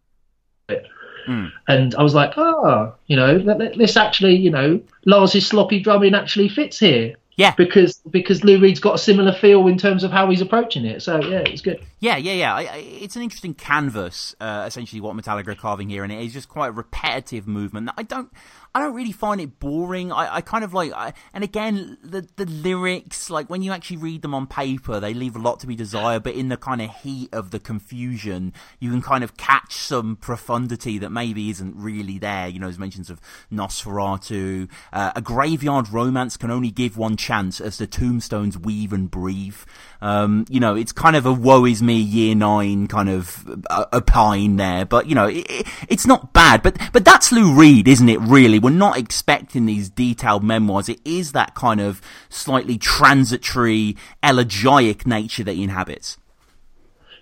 Mm. 1.27 1.53
And 1.69 1.95
I 1.95 2.03
was 2.03 2.15
like, 2.15 2.33
oh, 2.37 2.95
you 3.07 3.17
know, 3.17 3.39
this 3.39 3.97
actually, 3.97 4.37
you 4.37 4.51
know, 4.51 4.81
Lars's 5.05 5.47
sloppy 5.47 5.81
drumming 5.81 6.15
actually 6.15 6.49
fits 6.49 6.79
here. 6.79 7.17
Yeah, 7.37 7.55
because 7.57 7.97
because 8.11 8.45
Lou 8.45 8.61
Reed's 8.61 8.81
got 8.81 8.97
a 8.97 8.99
similar 8.99 9.33
feel 9.33 9.67
in 9.67 9.79
terms 9.79 10.05
of 10.05 10.11
how 10.11 10.29
he's 10.29 10.43
approaching 10.43 10.85
it. 10.85 11.01
So 11.01 11.23
yeah, 11.23 11.39
it's 11.39 11.63
good. 11.63 11.83
Yeah, 12.01 12.19
yeah, 12.19 12.35
yeah. 12.35 12.55
I, 12.55 12.61
I, 12.61 12.77
it's 12.77 13.17
an 13.17 13.23
interesting 13.23 13.55
canvas, 13.55 14.35
uh, 14.41 14.65
essentially 14.67 15.01
what 15.01 15.17
Metallica 15.17 15.49
are 15.49 15.55
carving 15.55 15.89
here, 15.89 16.03
and 16.05 16.13
it 16.13 16.23
is 16.23 16.35
just 16.35 16.51
quite 16.51 16.69
a 16.69 16.73
repetitive 16.73 17.49
movement. 17.49 17.87
That 17.87 17.95
I 17.97 18.03
don't, 18.03 18.31
I 18.75 18.81
don't 18.81 18.95
really 18.95 19.13
find 19.13 19.41
it 19.41 19.59
boring. 19.59 20.13
I, 20.13 20.37
I 20.37 20.41
kind 20.43 20.63
of 20.63 20.73
like, 20.73 20.93
I, 20.93 21.13
and 21.35 21.43
again, 21.43 21.99
the 22.05 22.29
the 22.37 22.47
lyrics, 22.47 23.29
like 23.29 23.51
when 23.51 23.63
you 23.63 23.73
actually 23.73 23.97
read 23.97 24.23
them 24.23 24.35
on 24.35 24.47
paper, 24.47 25.01
they 25.01 25.13
leave 25.13 25.35
a 25.35 25.41
lot 25.41 25.59
to 25.61 25.67
be 25.67 25.75
desired. 25.75 26.23
But 26.23 26.35
in 26.35 26.49
the 26.49 26.57
kind 26.57 26.81
of 26.81 26.91
heat 26.91 27.31
of 27.33 27.51
the 27.51 27.59
confusion, 27.59 28.53
you 28.79 28.91
can 28.91 29.03
kind 29.03 29.25
of 29.25 29.37
catch 29.37 29.75
some 29.75 30.17
profundity 30.17 30.99
that 30.99 31.11
maybe 31.11 31.51
isn't 31.51 31.75
really 31.77 32.19
there. 32.19 32.47
You 32.47 32.61
know, 32.61 32.67
there's 32.67 32.79
mentions 32.79 33.11
of 33.11 33.21
Nosferatu, 33.53 34.69
uh, 34.93 35.13
a 35.17 35.21
graveyard 35.21 35.89
romance 35.89 36.37
can 36.37 36.51
only 36.51 36.71
give 36.71 36.97
one 36.97 37.17
chance 37.17 37.61
as 37.61 37.79
the 37.79 37.87
tombstones 37.87 38.57
weave 38.57 38.93
and 38.93 39.11
breathe. 39.11 39.57
Um, 40.01 40.47
you 40.49 40.61
know, 40.61 40.77
it's 40.77 40.93
kind 40.93 41.17
of 41.17 41.27
a 41.27 41.33
woe 41.33 41.67
is 41.67 41.83
me 41.83 41.97
year 41.97 42.35
nine 42.35 42.87
kind 42.87 43.09
of 43.09 43.45
uh, 43.69 43.87
opine 43.93 44.57
there, 44.57 44.85
but 44.85 45.07
you 45.07 45.15
know, 45.15 45.27
it, 45.27 45.45
it, 45.51 45.67
it's 45.89 46.07
not 46.07 46.33
bad. 46.33 46.63
But 46.63 46.79
but 46.93 47.05
that's 47.05 47.33
Lou 47.33 47.53
Reed, 47.55 47.89
isn't 47.89 48.09
it? 48.09 48.21
Really, 48.21 48.60
we're 48.61 48.71
not 48.71 48.97
expecting 48.97 49.67
these 49.67 49.89
detailed 49.89 50.45
memoirs. 50.45 50.89
It 50.89 51.01
is 51.05 51.33
that 51.33 51.55
kind 51.55 51.81
of 51.81 52.01
slightly 52.29 52.79
transitory, 52.79 53.97
elegiac 54.23 55.07
nature 55.07 55.45
that 55.45 55.55
he 55.55 55.65
inhabits. 55.65 56.17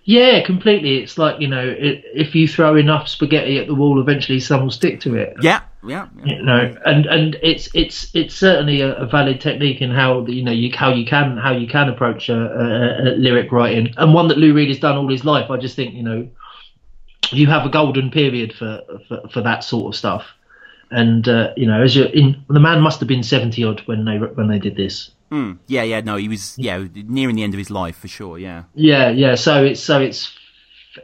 Yeah, 0.09 0.43
completely. 0.43 1.03
It's 1.03 1.19
like 1.19 1.39
you 1.39 1.49
know, 1.49 1.63
it, 1.69 2.03
if 2.15 2.35
you 2.35 2.49
throw 2.49 2.77
enough 2.77 3.09
spaghetti 3.09 3.59
at 3.59 3.67
the 3.67 3.75
wall, 3.75 4.01
eventually 4.01 4.41
some 4.41 4.63
will 4.63 4.71
stick 4.71 5.03
to 5.03 5.17
it. 5.17 5.37
Yeah, 5.43 5.61
yeah. 5.87 6.09
yeah. 6.25 6.37
You 6.37 6.43
know, 6.43 6.77
and 6.87 7.05
and 7.05 7.37
it's 7.43 7.69
it's 7.75 8.11
it's 8.15 8.35
certainly 8.35 8.81
a, 8.81 8.95
a, 8.95 9.07
valid 9.07 9.39
technique 9.39 9.83
in 9.83 9.91
how 9.91 10.25
you 10.25 10.43
know 10.43 10.51
you 10.51 10.75
how 10.75 10.95
you 10.95 11.05
can 11.05 11.37
how 11.37 11.53
you 11.53 11.69
can 11.69 11.91
approach 11.91 12.31
a, 12.31 12.37
a, 12.37 13.03
a, 13.03 13.09
lyric 13.17 13.53
writing, 13.53 13.93
and 13.99 14.15
one 14.15 14.29
that 14.29 14.39
Lou 14.39 14.55
Reed 14.55 14.69
has 14.69 14.79
done 14.79 14.97
all 14.97 15.11
his 15.11 15.27
life. 15.27 15.51
I 15.51 15.59
just 15.59 15.77
think 15.77 15.93
you 15.93 16.03
know, 16.03 16.31
you 17.31 17.47
have 17.49 17.67
a 17.67 17.69
golden 17.69 18.11
period 18.11 18.55
for 18.55 18.81
for, 19.09 19.29
for 19.29 19.43
that 19.43 19.63
sort 19.63 19.95
of 19.95 19.99
stuff, 19.99 20.25
and 20.91 21.29
uh, 21.29 21.53
you 21.57 21.67
know, 21.67 21.83
as 21.83 21.95
you're 21.97 22.07
in 22.07 22.45
the 22.49 22.61
man 22.61 22.81
must 22.81 23.01
have 23.01 23.09
been 23.09 23.23
seventy 23.23 23.65
odd 23.65 23.81
when 23.87 24.05
they 24.05 24.17
when 24.19 24.49
they 24.49 24.59
did 24.59 24.77
this. 24.77 25.11
Mm. 25.31 25.59
Yeah, 25.67 25.83
yeah, 25.83 26.01
no, 26.01 26.17
he 26.17 26.29
was 26.29 26.59
yeah 26.59 26.87
nearing 26.95 27.37
the 27.37 27.43
end 27.43 27.55
of 27.55 27.59
his 27.59 27.71
life 27.71 27.97
for 27.97 28.09
sure. 28.09 28.39
Yeah, 28.39 28.65
yeah, 28.75 29.11
yeah. 29.11 29.35
So 29.35 29.65
it's 29.65 29.81
so 29.81 30.01
it's 30.01 30.35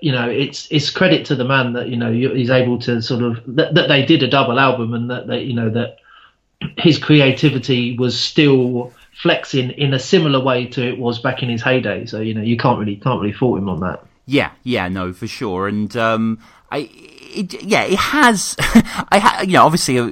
you 0.01 0.13
know 0.13 0.29
it's 0.29 0.67
it's 0.71 0.91
credit 0.91 1.27
to 1.27 1.37
the 1.37 1.45
man 1.45 1.75
that 1.75 1.89
you 1.89 1.97
know 1.97 2.13
he's 2.13 2.51
able 2.51 2.79
to 2.81 3.03
sort 3.03 3.23
of 3.23 3.43
that, 3.57 3.75
that 3.75 3.89
they 3.89 4.05
did 4.05 4.23
a 4.23 4.29
double 4.29 4.59
album 4.59 4.95
and 4.95 5.11
that 5.11 5.27
they 5.27 5.43
you 5.43 5.55
know 5.55 5.71
that 5.71 5.99
his 6.79 6.99
creativity 6.99 7.97
was 7.99 8.19
still 8.19 8.93
flexing 9.23 9.71
in 9.71 9.95
a 9.95 9.99
similar 9.99 10.41
way 10.41 10.67
to 10.67 10.87
it 10.87 10.99
was 10.99 11.19
back 11.19 11.43
in 11.43 11.49
his 11.49 11.63
heyday. 11.63 12.07
So 12.07 12.21
you 12.21 12.35
know 12.35 12.43
you 12.43 12.57
can't 12.57 12.79
really 12.79 12.97
can't 12.97 13.21
really 13.21 13.35
fault 13.35 13.59
him 13.59 13.69
on 13.69 13.81
that. 13.81 14.05
Yeah, 14.27 14.53
yeah, 14.63 14.89
no, 14.89 15.13
for 15.13 15.27
sure. 15.27 15.69
And 15.69 15.95
um, 15.99 16.39
I, 16.73 16.89
it, 17.35 17.63
yeah, 17.63 17.83
it 17.83 17.99
has. 17.99 18.57
I, 18.59 19.19
ha, 19.19 19.43
you 19.43 19.55
know, 19.55 19.65
obviously, 19.65 19.99
uh, 19.99 20.11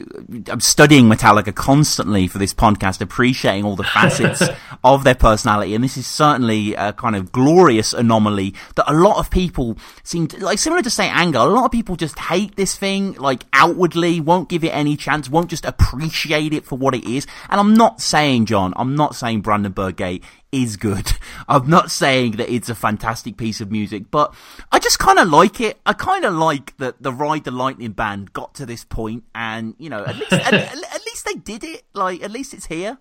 I'm 0.49 0.61
studying 0.61 1.07
Metallica 1.07 1.55
constantly 1.55 2.27
for 2.27 2.39
this 2.39 2.53
podcast, 2.53 3.01
appreciating 3.01 3.65
all 3.65 3.77
the 3.77 3.85
facets 3.85 4.43
of 4.85 5.05
their 5.05 5.15
personality, 5.15 5.75
and 5.75 5.83
this 5.83 5.97
is 5.97 6.07
certainly 6.07 6.75
a 6.75 6.93
kind 6.93 7.17
of 7.17 7.33
glorious 7.33 7.93
anomaly 7.93 8.55
that 8.77 8.91
a 8.91 8.95
lot 8.95 9.19
of 9.19 9.31
people 9.31 9.77
seem 10.03 10.27
to, 10.29 10.45
like 10.45 10.59
similar 10.59 10.83
to 10.83 10.91
say 10.91 11.09
Anger. 11.09 11.39
A 11.39 11.45
lot 11.45 11.65
of 11.65 11.73
people 11.73 11.97
just 11.97 12.19
hate 12.19 12.57
this 12.57 12.77
thing, 12.77 13.15
like 13.15 13.45
outwardly, 13.53 14.21
won't 14.21 14.49
give 14.49 14.65
it 14.65 14.71
any 14.71 14.97
chance, 14.97 15.29
won't 15.29 15.51
just 15.51 15.65
appreciate 15.65 16.53
it 16.53 16.65
for 16.65 16.77
what 16.77 16.95
it 16.95 17.05
is. 17.05 17.27
And 17.49 17.61
I'm 17.61 17.75
not 17.75 18.01
saying, 18.01 18.47
John, 18.47 18.73
I'm 18.77 18.95
not 18.95 19.15
saying 19.15 19.43
Brandenburg 19.43 19.97
Gate 19.97 20.25
is 20.53 20.77
good. 20.77 21.13
I'm 21.49 21.69
not 21.69 21.91
saying 21.91 22.33
that 22.33 22.53
it's 22.53 22.69
a 22.69 22.75
fantastic 22.75 23.37
piece 23.37 23.61
of 23.61 23.73
music, 23.73 24.11
but 24.11 24.35
I 24.71 24.79
just 24.79 24.99
kind 24.99 25.19
of 25.19 25.29
like 25.29 25.61
it. 25.61 25.81
I 25.85 25.95
kind 25.95 26.25
of 26.25 26.35
like 26.35 26.77
that 26.77 27.03
the 27.03 27.13
Ride 27.13 27.45
the 27.45 27.51
Lightning 27.51 27.93
band 27.93 28.33
got 28.33 28.55
to 28.57 28.67
this 28.67 28.85
point, 28.85 29.25
and 29.35 29.75
you 29.79 29.91
know, 29.91 30.05
at 30.05 30.17
least 30.17 30.33
at, 30.33 30.53
at, 30.55 31.05
least 31.07 31.25
they 31.25 31.35
did 31.35 31.65
it. 31.65 31.83
Like, 31.95 32.23
at 32.23 32.31
least 32.31 32.55
it's 32.55 32.67
here. 32.67 32.99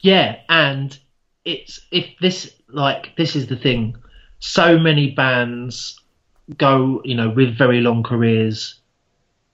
Yeah, 0.00 0.36
and 0.48 0.96
it's 1.44 1.80
if 1.90 2.06
this 2.20 2.54
like 2.68 3.16
this 3.16 3.34
is 3.34 3.48
the 3.48 3.56
thing. 3.56 3.96
So 4.38 4.78
many 4.78 5.10
bands 5.12 6.00
go, 6.58 7.00
you 7.04 7.14
know, 7.14 7.30
with 7.30 7.56
very 7.56 7.80
long 7.80 8.02
careers. 8.02 8.78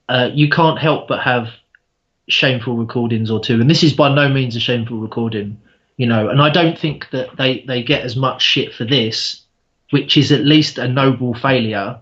Uh, 0.08 0.30
you 0.32 0.48
can't 0.48 0.78
help 0.78 1.06
but 1.06 1.20
have 1.20 1.48
shameful 2.30 2.76
recordings 2.76 3.30
or 3.30 3.40
two, 3.40 3.60
and 3.60 3.68
this 3.68 3.82
is 3.82 3.92
by 3.92 4.12
no 4.12 4.28
means 4.28 4.56
a 4.56 4.60
shameful 4.60 4.98
recording 4.98 5.60
you 5.98 6.06
know, 6.06 6.30
and 6.30 6.40
I 6.40 6.48
don't 6.48 6.78
think 6.78 7.10
that 7.10 7.36
they, 7.36 7.64
they 7.66 7.82
get 7.82 8.02
as 8.02 8.16
much 8.16 8.40
shit 8.40 8.72
for 8.72 8.84
this, 8.84 9.42
which 9.90 10.16
is 10.16 10.32
at 10.32 10.44
least 10.44 10.78
a 10.78 10.88
noble 10.88 11.34
failure, 11.34 11.98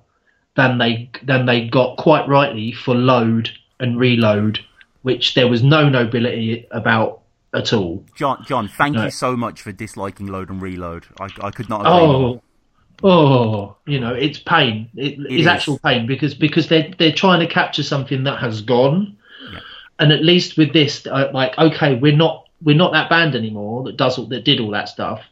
than 0.54 0.78
they 0.78 1.10
than 1.22 1.46
they 1.46 1.66
got 1.66 1.96
quite 1.96 2.26
rightly 2.28 2.72
for 2.72 2.94
load 2.94 3.50
and 3.78 3.98
reload, 3.98 4.58
which 5.02 5.34
there 5.34 5.48
was 5.48 5.62
no 5.62 5.88
nobility 5.88 6.66
about 6.70 7.20
at 7.54 7.72
all. 7.72 8.04
John, 8.16 8.44
John, 8.46 8.68
thank 8.68 8.96
no. 8.96 9.04
you 9.04 9.10
so 9.10 9.36
much 9.36 9.62
for 9.62 9.72
disliking 9.72 10.26
load 10.26 10.50
and 10.50 10.60
reload. 10.60 11.06
I, 11.20 11.28
I 11.40 11.50
could 11.50 11.68
not. 11.68 11.82
Agree 11.82 11.92
oh, 11.92 12.42
oh, 13.02 13.76
you 13.86 14.00
know, 14.00 14.14
it's 14.14 14.38
pain. 14.38 14.90
It, 14.94 15.18
it 15.18 15.20
it's 15.20 15.40
is. 15.42 15.46
actual 15.46 15.78
pain 15.78 16.06
because 16.06 16.34
because 16.34 16.68
they're 16.68 16.90
they're 16.98 17.12
trying 17.12 17.40
to 17.40 17.46
capture 17.46 17.82
something 17.82 18.24
that 18.24 18.40
has 18.40 18.62
gone, 18.62 19.16
yeah. 19.52 19.60
and 19.98 20.12
at 20.12 20.24
least 20.24 20.56
with 20.56 20.72
this, 20.72 21.06
uh, 21.06 21.30
like, 21.32 21.56
okay, 21.58 21.94
we're 21.94 22.16
not 22.16 22.45
we're 22.62 22.76
not 22.76 22.92
that 22.92 23.10
band 23.10 23.34
anymore 23.34 23.84
that 23.84 23.96
does 23.96 24.18
all, 24.18 24.26
that 24.26 24.44
did 24.44 24.60
all 24.60 24.70
that 24.70 24.88
stuff. 24.88 25.22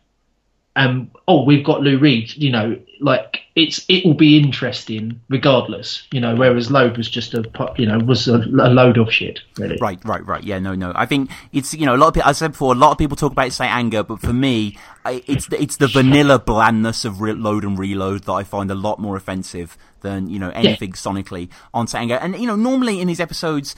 Um, 0.76 1.12
oh, 1.28 1.44
we've 1.44 1.64
got 1.64 1.82
Lou 1.82 1.98
Reed. 1.98 2.34
You 2.34 2.50
know, 2.50 2.76
like 3.00 3.42
it's 3.54 3.84
it 3.88 4.04
will 4.04 4.14
be 4.14 4.36
interesting 4.36 5.20
regardless. 5.28 6.06
You 6.10 6.20
know, 6.20 6.34
whereas 6.34 6.68
Load 6.68 6.96
was 6.96 7.08
just 7.08 7.32
a 7.34 7.44
you 7.76 7.86
know 7.86 7.98
was 7.98 8.26
a, 8.26 8.38
a 8.38 8.70
load 8.70 8.98
of 8.98 9.12
shit. 9.12 9.40
Really. 9.56 9.78
Right, 9.80 10.04
right, 10.04 10.26
right. 10.26 10.42
Yeah, 10.42 10.58
no, 10.58 10.74
no. 10.74 10.92
I 10.96 11.06
think 11.06 11.30
it's 11.52 11.74
you 11.74 11.86
know 11.86 11.94
a 11.94 11.98
lot 11.98 12.08
of 12.08 12.14
people. 12.14 12.28
I 12.28 12.32
said 12.32 12.52
before, 12.52 12.72
a 12.72 12.76
lot 12.76 12.90
of 12.90 12.98
people 12.98 13.16
talk 13.16 13.30
about 13.30 13.52
Saint 13.52 13.72
Anger, 13.72 14.02
but 14.02 14.20
for 14.20 14.32
me, 14.32 14.76
it's 15.06 15.46
the, 15.46 15.62
it's 15.62 15.76
the 15.76 15.86
vanilla 15.86 16.40
blandness 16.40 17.04
of 17.04 17.20
re- 17.20 17.34
Load 17.34 17.62
and 17.62 17.78
Reload 17.78 18.24
that 18.24 18.32
I 18.32 18.42
find 18.42 18.68
a 18.70 18.74
lot 18.74 18.98
more 18.98 19.16
offensive 19.16 19.78
than 20.00 20.28
you 20.28 20.40
know 20.40 20.50
anything 20.50 20.90
yeah. 20.90 20.94
sonically 20.94 21.50
on 21.72 21.86
Saint 21.86 22.02
Anger. 22.02 22.16
And 22.16 22.36
you 22.36 22.48
know, 22.48 22.56
normally 22.56 23.00
in 23.00 23.06
these 23.06 23.20
episodes, 23.20 23.76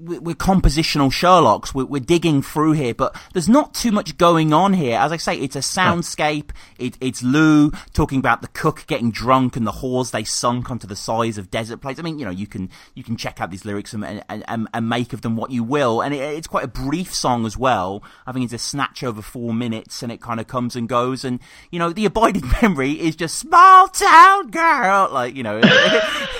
we're 0.00 0.34
compositional 0.34 1.10
Sherlocks. 1.10 1.74
We're, 1.74 1.84
we're, 1.84 2.00
digging 2.00 2.42
through 2.42 2.72
here, 2.72 2.94
but 2.94 3.14
there's 3.34 3.48
not 3.48 3.74
too 3.74 3.92
much 3.92 4.16
going 4.16 4.52
on 4.52 4.72
here. 4.72 4.98
As 4.98 5.12
I 5.12 5.16
say, 5.16 5.36
it's 5.36 5.54
a 5.54 5.60
soundscape. 5.60 6.50
It, 6.78 6.96
it's 7.00 7.22
Lou 7.22 7.70
talking 7.92 8.18
about 8.18 8.40
the 8.40 8.48
cook 8.48 8.84
getting 8.86 9.10
drunk 9.10 9.56
and 9.56 9.66
the 9.66 9.72
whores 9.72 10.10
they 10.10 10.24
sunk 10.24 10.70
onto 10.70 10.86
the 10.86 10.96
sides 10.96 11.38
of 11.38 11.50
desert 11.50 11.82
plates. 11.82 12.00
I 12.00 12.02
mean, 12.02 12.18
you 12.18 12.24
know, 12.24 12.30
you 12.30 12.46
can 12.46 12.70
you 12.94 13.04
can 13.04 13.16
check 13.16 13.40
out 13.40 13.50
these 13.50 13.64
lyrics 13.64 13.92
and 13.92 14.04
and, 14.04 14.24
and, 14.28 14.68
and 14.72 14.88
make 14.88 15.12
of 15.12 15.20
them 15.20 15.36
what 15.36 15.50
you 15.50 15.62
will. 15.62 16.00
And 16.00 16.14
it, 16.14 16.20
it's 16.20 16.46
quite 16.46 16.64
a 16.64 16.68
brief 16.68 17.14
song 17.14 17.44
as 17.44 17.56
well. 17.56 18.02
I 18.26 18.32
think 18.32 18.44
it's 18.44 18.54
a 18.54 18.58
snatch 18.58 19.04
over 19.04 19.22
four 19.22 19.52
minutes, 19.52 20.02
and 20.02 20.10
it 20.10 20.20
kind 20.20 20.40
of 20.40 20.46
comes 20.46 20.74
and 20.74 20.88
goes. 20.88 21.24
And 21.24 21.38
you 21.70 21.78
know, 21.78 21.92
the 21.92 22.06
abiding 22.06 22.50
memory 22.62 22.92
is 22.92 23.14
just 23.14 23.38
small 23.38 23.88
town 23.88 24.50
girl, 24.50 25.10
like 25.12 25.36
you 25.36 25.42
know, 25.42 25.60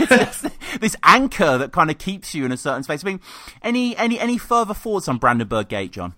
this 0.80 0.96
anchor 1.02 1.58
that 1.58 1.72
kind 1.72 1.90
of 1.90 1.98
keeps 1.98 2.34
you 2.34 2.44
in 2.44 2.52
a 2.52 2.56
certain 2.56 2.82
space. 2.82 3.04
I 3.04 3.08
mean 3.08 3.20
any 3.62 3.96
any 3.96 4.18
any 4.18 4.38
further 4.38 4.74
thoughts 4.74 5.08
on 5.08 5.18
Brandenburg 5.18 5.68
Gate, 5.68 5.92
John? 5.92 6.14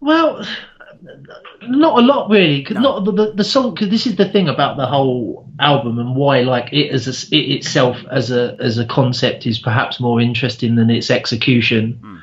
Well, 0.00 0.44
not 1.62 1.98
a 1.98 2.02
lot 2.02 2.30
really. 2.30 2.62
Cause 2.62 2.74
no. 2.74 2.80
not 2.80 3.04
the, 3.04 3.12
the, 3.12 3.32
the 3.32 3.44
song. 3.44 3.74
Because 3.74 3.88
this 3.88 4.06
is 4.06 4.16
the 4.16 4.28
thing 4.28 4.48
about 4.48 4.76
the 4.76 4.86
whole 4.86 5.48
album 5.60 5.98
and 5.98 6.14
why 6.14 6.40
like 6.40 6.72
it 6.72 6.90
as 6.92 7.06
a, 7.06 7.36
it 7.36 7.56
itself 7.56 7.96
as 8.10 8.30
a 8.30 8.56
as 8.60 8.78
a 8.78 8.86
concept 8.86 9.46
is 9.46 9.58
perhaps 9.58 10.00
more 10.00 10.20
interesting 10.20 10.76
than 10.76 10.90
its 10.90 11.10
execution. 11.10 11.98
Hmm. 12.00 12.16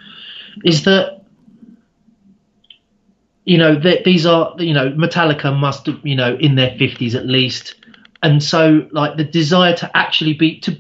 Is 0.66 0.84
that 0.84 1.24
you 3.46 3.58
know 3.58 3.76
that 3.80 4.04
these 4.04 4.26
are 4.26 4.56
you 4.60 4.74
know 4.74 4.92
Metallica 4.92 5.58
must 5.58 5.88
you 6.04 6.16
know 6.16 6.36
in 6.40 6.56
their 6.56 6.76
fifties 6.78 7.16
at 7.16 7.26
least, 7.26 7.76
and 8.22 8.44
so 8.44 8.88
like 8.92 9.18
the 9.18 9.24
desire 9.24 9.76
to 9.78 9.98
actually 9.98 10.34
be 10.34 10.60
to 10.62 10.78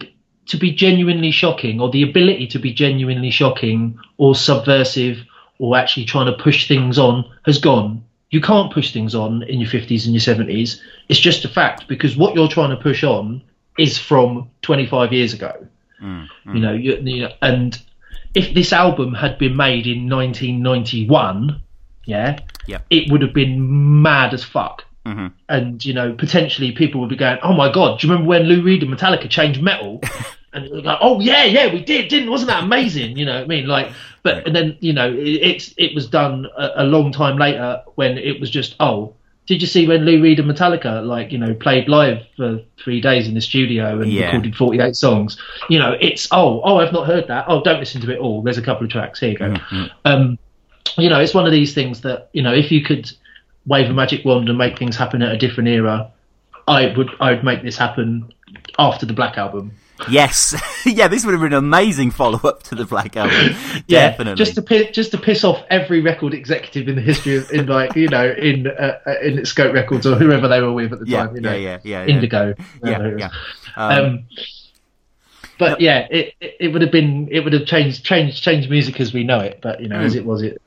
to 0.52 0.58
be 0.58 0.70
genuinely 0.70 1.32
shocking 1.32 1.80
or 1.80 1.90
the 1.90 2.04
ability 2.04 2.46
to 2.46 2.60
be 2.60 2.74
genuinely 2.74 3.32
shocking 3.32 3.98
or 4.18 4.36
subversive 4.36 5.24
or 5.60 5.78
actually 5.78 6.04
trying 6.04 6.26
to 6.26 6.44
push 6.44 6.68
things 6.68 7.00
on 7.00 7.24
has 7.46 7.58
gone. 7.58 8.04
You 8.32 8.42
can't 8.42 8.70
push 8.70 8.92
things 8.92 9.16
on 9.16 9.44
in 9.44 9.62
your 9.62 9.70
50s 9.70 10.06
and 10.06 10.14
your 10.14 10.20
70s. 10.20 10.82
It's 11.08 11.22
just 11.22 11.46
a 11.46 11.48
fact 11.48 11.88
because 11.88 12.18
what 12.18 12.36
you're 12.36 12.50
trying 12.50 12.72
to 12.72 12.76
push 12.76 13.02
on 13.02 13.42
is 13.78 13.98
from 13.98 14.50
25 14.62 15.14
years 15.14 15.34
ago. 15.34 15.54
Mm, 16.04 16.28
mm. 16.46 16.56
You 16.56 16.60
know, 16.60 16.74
you, 16.74 16.98
you 16.98 17.22
know, 17.22 17.32
and 17.42 17.82
if 18.36 18.54
this 18.54 18.74
album 18.74 19.14
had 19.14 19.38
been 19.38 19.56
made 19.56 19.88
in 19.88 20.10
1991, 20.10 21.62
yeah, 22.04 22.40
yep. 22.68 22.86
it 22.90 23.10
would 23.10 23.22
have 23.22 23.34
been 23.34 24.02
mad 24.02 24.34
as 24.34 24.44
fuck. 24.44 24.84
Mm-hmm. 25.06 25.28
And 25.48 25.86
you 25.86 25.94
know, 25.94 26.14
potentially 26.14 26.74
people 26.74 27.00
would 27.00 27.10
be 27.10 27.16
going, 27.16 27.40
"Oh 27.42 27.54
my 27.54 27.72
god, 27.72 28.00
do 28.00 28.08
you 28.08 28.12
remember 28.12 28.30
when 28.30 28.44
Lou 28.44 28.62
Reed 28.62 28.84
and 28.84 28.94
Metallica 28.94 29.30
changed 29.30 29.62
metal?" 29.62 30.02
and 30.54 30.84
like, 30.84 31.00
"Oh 31.02 31.20
yeah, 31.20 31.46
yeah, 31.46 31.72
we 31.72 31.84
did, 31.84 32.08
didn't? 32.10 32.30
Wasn't 32.30 32.50
that 32.50 32.64
amazing?" 32.64 33.18
You 33.18 33.26
know 33.26 33.36
what 33.36 33.44
I 33.44 33.48
mean? 33.48 33.68
Like, 33.68 33.92
but 34.24 34.46
and 34.46 34.56
then 34.56 34.78
you 34.80 34.94
know, 34.94 35.12
it, 35.12 35.18
it's 35.18 35.74
it 35.78 35.96
was 35.96 36.08
done 36.08 36.48
a, 36.58 36.72
a, 36.78 36.84
long 36.84 37.12
time 37.12 37.38
later 37.38 37.82
when 37.96 38.18
it 38.18 38.40
was 38.40 38.50
just, 38.50 38.76
"Oh, 38.80 39.14
did 39.48 39.62
you 39.62 39.68
see 39.68 39.88
when 39.88 40.06
Lou 40.06 40.22
Reed 40.22 40.40
and 40.40 40.50
Metallica 40.50 41.06
like 41.06 41.32
you 41.32 41.38
know 41.38 41.54
played 41.54 41.88
live 41.88 42.26
for 42.36 42.62
three 42.78 43.02
days 43.02 43.28
in 43.28 43.34
the 43.34 43.42
studio 43.42 44.02
and 44.02 44.12
yeah. 44.12 44.26
recorded 44.26 44.56
48 44.56 44.96
songs?" 44.96 45.38
You 45.70 45.80
know, 45.80 45.98
it's 46.00 46.28
oh, 46.32 46.62
oh, 46.64 46.78
I've 46.78 46.94
not 46.94 47.08
heard 47.08 47.28
that. 47.28 47.46
Oh, 47.48 47.62
don't 47.62 47.80
listen 47.80 48.02
to 48.02 48.12
it 48.12 48.20
all. 48.20 48.42
There's 48.42 48.58
a 48.58 48.62
couple 48.62 48.86
of 48.86 48.92
tracks. 48.92 49.20
Here 49.20 49.32
you 49.32 49.38
go. 49.38 49.52
Mm-hmm. 49.52 49.86
Um, 50.06 50.40
you 50.98 51.10
know, 51.10 51.20
it's 51.20 51.34
one 51.34 51.46
of 51.46 51.52
these 51.52 51.74
things 51.74 52.02
that 52.02 52.30
you 52.34 52.42
know, 52.42 52.54
if 52.54 52.72
you 52.72 52.84
could 52.84 53.10
wave 53.66 53.90
a 53.90 53.94
magic 53.94 54.26
wand 54.26 54.50
and 54.50 54.58
make 54.58 54.78
things 54.78 54.98
happen 54.98 55.22
at 55.22 55.32
a 55.34 55.38
different 55.38 55.70
era, 55.70 56.12
I 56.68 56.94
would 56.96 57.10
I 57.20 57.32
would 57.32 57.44
make 57.44 57.64
this 57.64 57.78
happen 57.78 58.34
after 58.78 59.06
the 59.06 59.14
Black 59.14 59.38
Album. 59.38 59.72
Yes, 60.10 60.56
yeah, 60.86 61.08
this 61.08 61.26
would 61.26 61.34
have 61.34 61.42
been 61.42 61.54
an 61.54 61.60
amazing 61.60 62.12
follow 62.12 62.40
up 62.44 62.64
to 62.64 62.76
the 62.76 62.86
Black 62.86 63.16
Album. 63.16 63.56
yeah, 63.88 64.10
Definitely, 64.10 64.36
just 64.36 64.56
to 64.56 64.62
piss, 64.62 64.92
just 64.92 65.12
to 65.12 65.18
piss 65.18 65.44
off 65.44 65.64
every 65.70 66.02
record 66.02 66.34
executive 66.34 66.88
in 66.88 66.96
the 66.96 67.02
history 67.02 67.38
of 67.38 67.52
in 67.52 67.68
like 67.68 67.96
you 67.96 68.08
know 68.08 68.30
in 68.30 68.68
uh, 68.68 69.00
uh 69.06 69.16
Interscope 69.24 69.74
Records 69.74 70.06
or 70.06 70.16
whoever 70.16 70.48
they 70.48 70.62
were 70.62 70.74
with 70.74 70.94
at 70.94 71.00
the 71.00 71.08
yeah, 71.08 71.26
time. 71.26 71.36
You 71.36 71.42
know, 71.42 71.54
yeah, 71.54 71.80
yeah, 71.84 72.04
yeah, 72.04 72.14
Indigo. 72.14 72.54
Yeah, 72.84 73.16
yeah. 73.18 73.30
Um, 73.76 74.06
um, 74.06 74.28
but 75.58 75.80
yeah, 75.80 76.08
it, 76.10 76.34
it, 76.42 76.56
it 76.60 76.68
would 76.70 76.82
have 76.82 76.92
been 76.92 77.28
it 77.32 77.42
would 77.42 77.54
have 77.54 77.66
changed 77.66 78.04
changed 78.04 78.44
changed 78.44 78.70
music 78.70 79.00
as 79.00 79.14
we 79.14 79.24
know 79.24 79.40
it. 79.40 79.60
But 79.62 79.82
you 79.82 79.90
know, 79.90 79.98
mm. 79.98 80.06
as 80.06 80.16
it 80.16 80.26
was, 80.26 80.42
it 80.42 80.62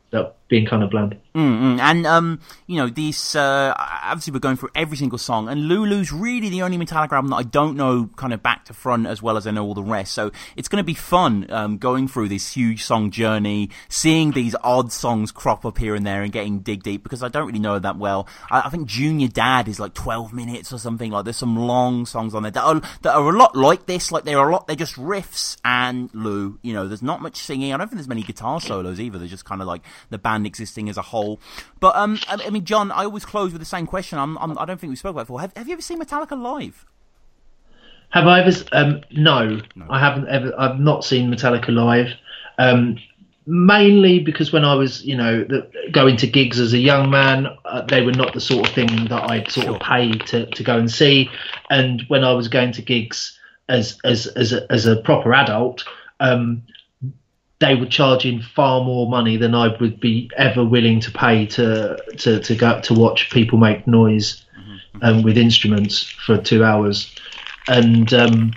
being 0.48 0.66
kind 0.66 0.83
of 0.83 0.90
bland. 0.90 1.16
Mm-hmm. 1.35 1.80
And 1.80 2.07
um, 2.07 2.40
you 2.66 2.76
know, 2.76 2.88
these 2.88 3.35
uh, 3.35 3.74
obviously 3.76 4.33
we're 4.33 4.38
going 4.38 4.57
through 4.57 4.68
every 4.74 4.96
single 4.96 5.18
song, 5.18 5.48
and 5.48 5.62
Lulu's 5.62 6.12
really 6.12 6.48
the 6.48 6.62
only 6.62 6.76
Metallica 6.78 7.12
album 7.12 7.30
that 7.30 7.37
I 7.37 7.42
don't 7.42 7.76
know 7.76 8.09
kind 8.16 8.33
of 8.33 8.42
back 8.42 8.66
to 8.66 8.74
front 8.74 9.07
as 9.07 9.20
well 9.20 9.37
as 9.37 9.46
I 9.46 9.50
know 9.50 9.64
all 9.64 9.74
the 9.74 9.83
rest. 9.83 10.12
So 10.12 10.30
it's 10.54 10.68
going 10.68 10.80
to 10.80 10.85
be 10.87 10.94
fun 10.94 11.50
um, 11.50 11.78
going 11.78 12.07
through 12.07 12.28
this 12.28 12.52
huge 12.52 12.85
song 12.85 13.11
journey, 13.11 13.70
seeing 13.88 14.30
these 14.30 14.54
odd 14.62 14.92
songs 14.92 15.33
crop 15.33 15.64
up 15.64 15.78
here 15.78 15.94
and 15.94 16.07
there, 16.07 16.22
and 16.22 16.33
getting 16.33 16.61
dig 16.61 16.83
deep 16.83 17.02
because 17.02 17.22
I 17.22 17.28
don't 17.28 17.46
really 17.46 17.59
know 17.59 17.78
that 17.78 17.96
well. 17.96 18.28
I, 18.50 18.62
I 18.66 18.68
think 18.68 18.87
Junior 18.87 19.28
Dad 19.28 19.66
is 19.66 19.80
like 19.80 19.94
twelve 19.94 20.33
minutes 20.33 20.72
or 20.72 20.78
something. 20.78 21.11
Like 21.11 21.24
there's 21.24 21.37
some 21.37 21.57
long 21.57 22.07
songs 22.07 22.35
on 22.35 22.44
there 22.44 22.52
that 22.52 22.62
are 22.62 22.80
that 23.02 23.14
are 23.14 23.28
a 23.28 23.37
lot 23.37 23.57
like 23.57 23.87
this. 23.87 24.12
Like 24.12 24.24
they're 24.24 24.38
a 24.38 24.52
lot. 24.52 24.66
They're 24.66 24.76
just 24.76 24.96
riffs 24.96 25.57
and 25.64 26.11
Lou. 26.14 26.61
You 26.62 26.74
know, 26.74 26.87
there's 26.87 27.02
not 27.02 27.22
much 27.22 27.38
singing. 27.38 27.72
I 27.72 27.76
don't 27.76 27.88
think 27.88 27.96
there's 27.96 28.09
many 28.09 28.22
guitar 28.22 28.61
solos 28.61 29.00
either. 29.00 29.18
They're 29.18 29.26
just 29.26 29.44
kind 29.44 29.61
of 29.61 29.66
like 29.66 29.83
the 30.11 30.18
band 30.18 30.34
existing 30.42 30.88
as 30.88 30.97
a 30.97 31.03
whole. 31.03 31.40
But 31.81 31.94
um, 31.97 32.18
I 32.29 32.51
mean, 32.51 32.64
John, 32.64 32.90
I 32.90 33.05
always 33.05 33.25
close 33.25 33.53
with 33.53 33.61
the 33.61 33.66
same 33.66 33.87
question. 33.87 34.18
I'm, 34.18 34.37
I'm, 34.38 34.59
I 34.59 34.64
do 34.64 34.73
not 34.73 34.81
think 34.81 34.90
we 34.90 34.97
spoke 34.97 35.12
about 35.12 35.23
it 35.23 35.25
before. 35.25 35.40
Have, 35.40 35.57
have 35.57 35.68
you 35.68 35.75
ever 35.75 35.83
seen 35.83 36.01
Metallica 36.01 36.40
live? 36.40 36.87
Have 38.11 38.27
I 38.27 38.40
ever? 38.40 38.53
Um, 38.73 39.01
no, 39.11 39.61
no, 39.75 39.87
I 39.90 39.99
haven't 39.99 40.29
ever. 40.29 40.53
I've 40.59 40.79
not 40.79 41.05
seen 41.05 41.31
Metallica 41.31 41.68
live. 41.68 42.09
Um, 42.59 42.99
mainly 43.47 44.20
because 44.20 44.53
when 44.53 44.64
I 44.64 44.75
was, 44.75 45.05
you 45.05 45.16
know, 45.16 45.44
the, 45.44 45.68
going 45.92 46.16
to 46.18 46.27
gigs 46.27 46.59
as 46.59 46.73
a 46.73 46.79
young 46.79 47.11
man, 47.11 47.49
uh, 47.64 47.83
they 47.83 48.03
were 48.03 48.12
not 48.12 48.33
the 48.33 48.40
sort 48.40 48.68
of 48.68 48.75
thing 48.75 49.07
that 49.07 49.31
I'd 49.31 49.51
sort 49.51 49.66
Sure. 49.66 49.75
of 49.77 49.83
pay 49.83 50.12
to, 50.12 50.47
to 50.47 50.62
go 50.62 50.79
and 50.79 50.90
see. 50.90 51.29
And 51.70 52.03
when 52.09 52.25
I 52.25 52.33
was 52.33 52.49
going 52.49 52.73
to 52.73 52.83
gigs 52.83 53.38
as 53.68 53.99
as 54.05 54.27
as 54.29 54.53
a, 54.53 54.70
as 54.70 54.87
a 54.87 54.97
proper 54.97 55.33
adult, 55.35 55.85
um, 56.20 56.62
they 57.61 57.75
were 57.75 57.87
charging 57.87 58.43
far 58.43 58.83
more 58.85 59.09
money 59.09 59.37
than 59.37 59.55
I 59.55 59.69
would 59.81 60.01
be 60.01 60.31
ever 60.37 60.64
willing 60.64 61.01
to 61.01 61.11
pay 61.11 61.47
to 61.47 61.97
to 62.19 62.40
to 62.40 62.55
go 62.55 62.81
to 62.81 62.95
watch 62.95 63.31
people 63.31 63.59
make 63.59 63.87
noise 63.87 64.45
um, 65.03 65.23
with 65.23 65.38
instruments 65.38 66.03
for 66.03 66.37
two 66.37 66.64
hours. 66.64 67.14
And 67.69 68.12
um, 68.12 68.53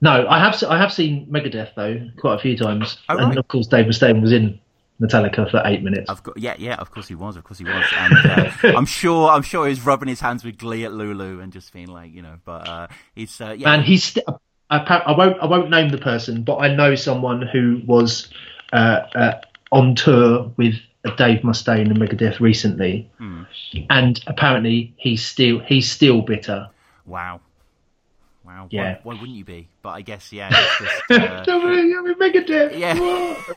no, 0.00 0.26
I 0.28 0.38
have 0.38 0.62
I 0.64 0.78
have 0.78 0.92
seen 0.92 1.26
Megadeth 1.26 1.74
though 1.74 2.08
quite 2.18 2.34
a 2.34 2.38
few 2.38 2.56
times, 2.56 2.98
Oh, 3.08 3.18
and 3.18 3.38
of 3.38 3.48
course 3.48 3.66
Dave 3.66 3.86
Mustaine 3.86 4.20
was 4.22 4.32
in 4.32 4.60
Metallica 5.00 5.50
for 5.50 5.62
eight 5.64 5.82
minutes. 5.82 6.10
Of 6.10 6.22
yeah, 6.36 6.54
yeah. 6.58 6.74
Of 6.74 6.90
course 6.90 7.08
he 7.08 7.14
was. 7.14 7.36
Of 7.36 7.44
course 7.44 7.58
he 7.58 7.64
was. 7.64 7.84
And 7.96 8.14
uh, 8.26 8.50
I'm 8.76 8.84
sure, 8.86 9.30
I'm 9.30 9.42
sure 9.42 9.64
he 9.66 9.70
was 9.70 9.80
rubbing 9.80 10.08
his 10.08 10.20
hands 10.20 10.44
with 10.44 10.58
glee 10.58 10.84
at 10.84 10.92
Lulu 10.92 11.40
and 11.40 11.52
just 11.52 11.72
feeling 11.72 11.88
like, 11.88 12.12
you 12.12 12.20
know. 12.22 12.36
But 12.44 12.68
uh, 12.68 12.86
he's, 13.14 13.40
uh, 13.40 13.54
yeah, 13.56 13.72
and 13.72 13.82
he's 13.82 14.04
st- 14.04 14.26
I, 14.70 14.76
I 15.06 15.16
won't 15.16 15.38
I 15.40 15.46
won't 15.46 15.70
name 15.70 15.88
the 15.90 15.98
person, 15.98 16.42
but 16.42 16.56
I 16.58 16.74
know 16.74 16.94
someone 16.94 17.42
who 17.42 17.80
was 17.86 18.28
uh, 18.72 19.00
uh, 19.14 19.40
on 19.72 19.94
tour 19.94 20.50
with 20.56 20.74
Dave 21.16 21.40
Mustaine 21.40 21.90
and 21.90 21.96
Megadeth 21.98 22.40
recently, 22.40 23.10
Hmm. 23.18 23.42
and 23.88 24.20
apparently 24.26 24.92
he's 24.96 25.24
still 25.24 25.58
he's 25.60 25.90
still 25.90 26.22
bitter. 26.22 26.68
wow, 27.06 27.40
wow. 28.44 28.68
Yeah. 28.70 28.98
Why, 29.02 29.14
why 29.14 29.20
wouldn't 29.20 29.36
you 29.38 29.44
be? 29.44 29.68
But 29.82 29.90
I 29.90 30.02
guess, 30.02 30.32
yeah. 30.32 30.50
Just, 30.50 31.02
uh, 31.10 31.44
Megadeth. 32.20 32.78
Yeah. 32.78 32.94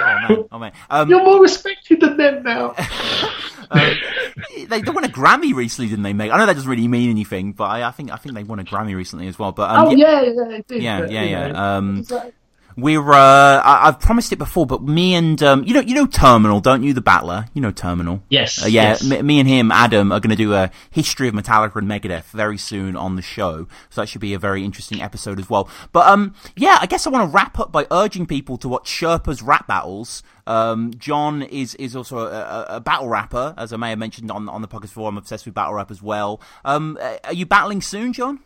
Oh 0.00 0.28
man, 0.28 0.44
oh 0.52 0.58
man. 0.58 0.72
Um, 0.90 1.08
You're 1.10 1.22
more 1.22 1.40
respected 1.42 2.00
than 2.00 2.16
them 2.16 2.42
now. 2.42 2.74
um, 3.70 3.80
they, 4.68 4.80
they 4.80 4.90
won 4.90 5.04
a 5.04 5.08
Grammy 5.08 5.54
recently, 5.54 5.88
didn't 5.88 6.02
they? 6.04 6.12
Mate, 6.12 6.30
I 6.30 6.38
know 6.38 6.46
that 6.46 6.54
doesn't 6.54 6.68
really 6.70 6.88
mean 6.88 7.10
anything, 7.10 7.52
but 7.52 7.64
I, 7.64 7.88
I 7.88 7.90
think 7.90 8.10
I 8.10 8.16
think 8.16 8.34
they 8.34 8.44
won 8.44 8.58
a 8.58 8.64
Grammy 8.64 8.94
recently 8.94 9.26
as 9.28 9.38
well. 9.38 9.52
But 9.52 9.70
um, 9.70 9.88
oh 9.88 9.90
yeah, 9.90 10.22
yeah, 10.22 10.60
did, 10.66 10.82
yeah, 10.82 11.00
but, 11.00 11.10
yeah, 11.10 11.22
yeah. 11.24 11.76
Um, 11.76 12.04
like- 12.10 12.34
We're 12.80 13.10
uh, 13.10 13.16
I, 13.60 13.88
I've 13.88 13.98
promised 13.98 14.32
it 14.32 14.36
before, 14.36 14.64
but 14.64 14.82
me 14.84 15.14
and 15.16 15.42
um, 15.42 15.64
you 15.64 15.74
know, 15.74 15.80
you 15.80 15.96
know 15.96 16.06
Terminal, 16.06 16.60
don't 16.60 16.84
you? 16.84 16.92
The 16.92 17.00
Battler, 17.00 17.46
you 17.52 17.60
know 17.60 17.72
Terminal. 17.72 18.22
Yes, 18.28 18.62
Uh, 18.62 18.68
yeah. 18.68 18.90
yes. 18.90 19.02
Me, 19.02 19.20
me 19.22 19.40
and 19.40 19.48
him, 19.48 19.72
Adam, 19.72 20.12
are 20.12 20.20
going 20.20 20.30
to 20.30 20.36
do 20.36 20.54
a 20.54 20.70
history 20.88 21.26
of 21.26 21.34
Metallica 21.34 21.74
and 21.74 21.88
Megadeth 21.90 22.26
very 22.30 22.56
soon 22.56 22.94
on 22.94 23.16
the 23.16 23.22
show, 23.22 23.66
so 23.90 24.00
that 24.00 24.06
should 24.06 24.20
be 24.20 24.32
a 24.32 24.38
very 24.38 24.64
interesting 24.64 25.02
episode 25.02 25.40
as 25.40 25.50
well. 25.50 25.68
But 25.92 26.06
um, 26.06 26.34
yeah, 26.54 26.78
I 26.80 26.86
guess 26.86 27.04
I 27.04 27.10
want 27.10 27.28
to 27.28 27.34
wrap 27.34 27.58
up 27.58 27.72
by 27.72 27.84
urging 27.90 28.26
people 28.26 28.56
to 28.58 28.68
watch 28.68 28.88
Sherpa's 28.88 29.42
rap 29.42 29.66
battles. 29.66 30.22
Um, 30.46 30.92
John 30.96 31.42
is 31.42 31.74
is 31.74 31.96
also 31.96 32.18
a, 32.18 32.30
a, 32.30 32.66
a 32.76 32.80
battle 32.80 33.08
rapper, 33.08 33.54
as 33.58 33.72
I 33.72 33.76
may 33.76 33.90
have 33.90 33.98
mentioned 33.98 34.30
on 34.30 34.48
on 34.48 34.62
the 34.62 34.68
podcast 34.68 34.82
before. 34.82 35.08
I'm 35.08 35.18
obsessed 35.18 35.46
with 35.46 35.54
battle 35.54 35.74
rap 35.74 35.90
as 35.90 36.00
well. 36.00 36.40
Um, 36.64 36.96
are 37.24 37.32
you 37.32 37.44
battling 37.44 37.82
soon, 37.82 38.12
John? 38.12 38.38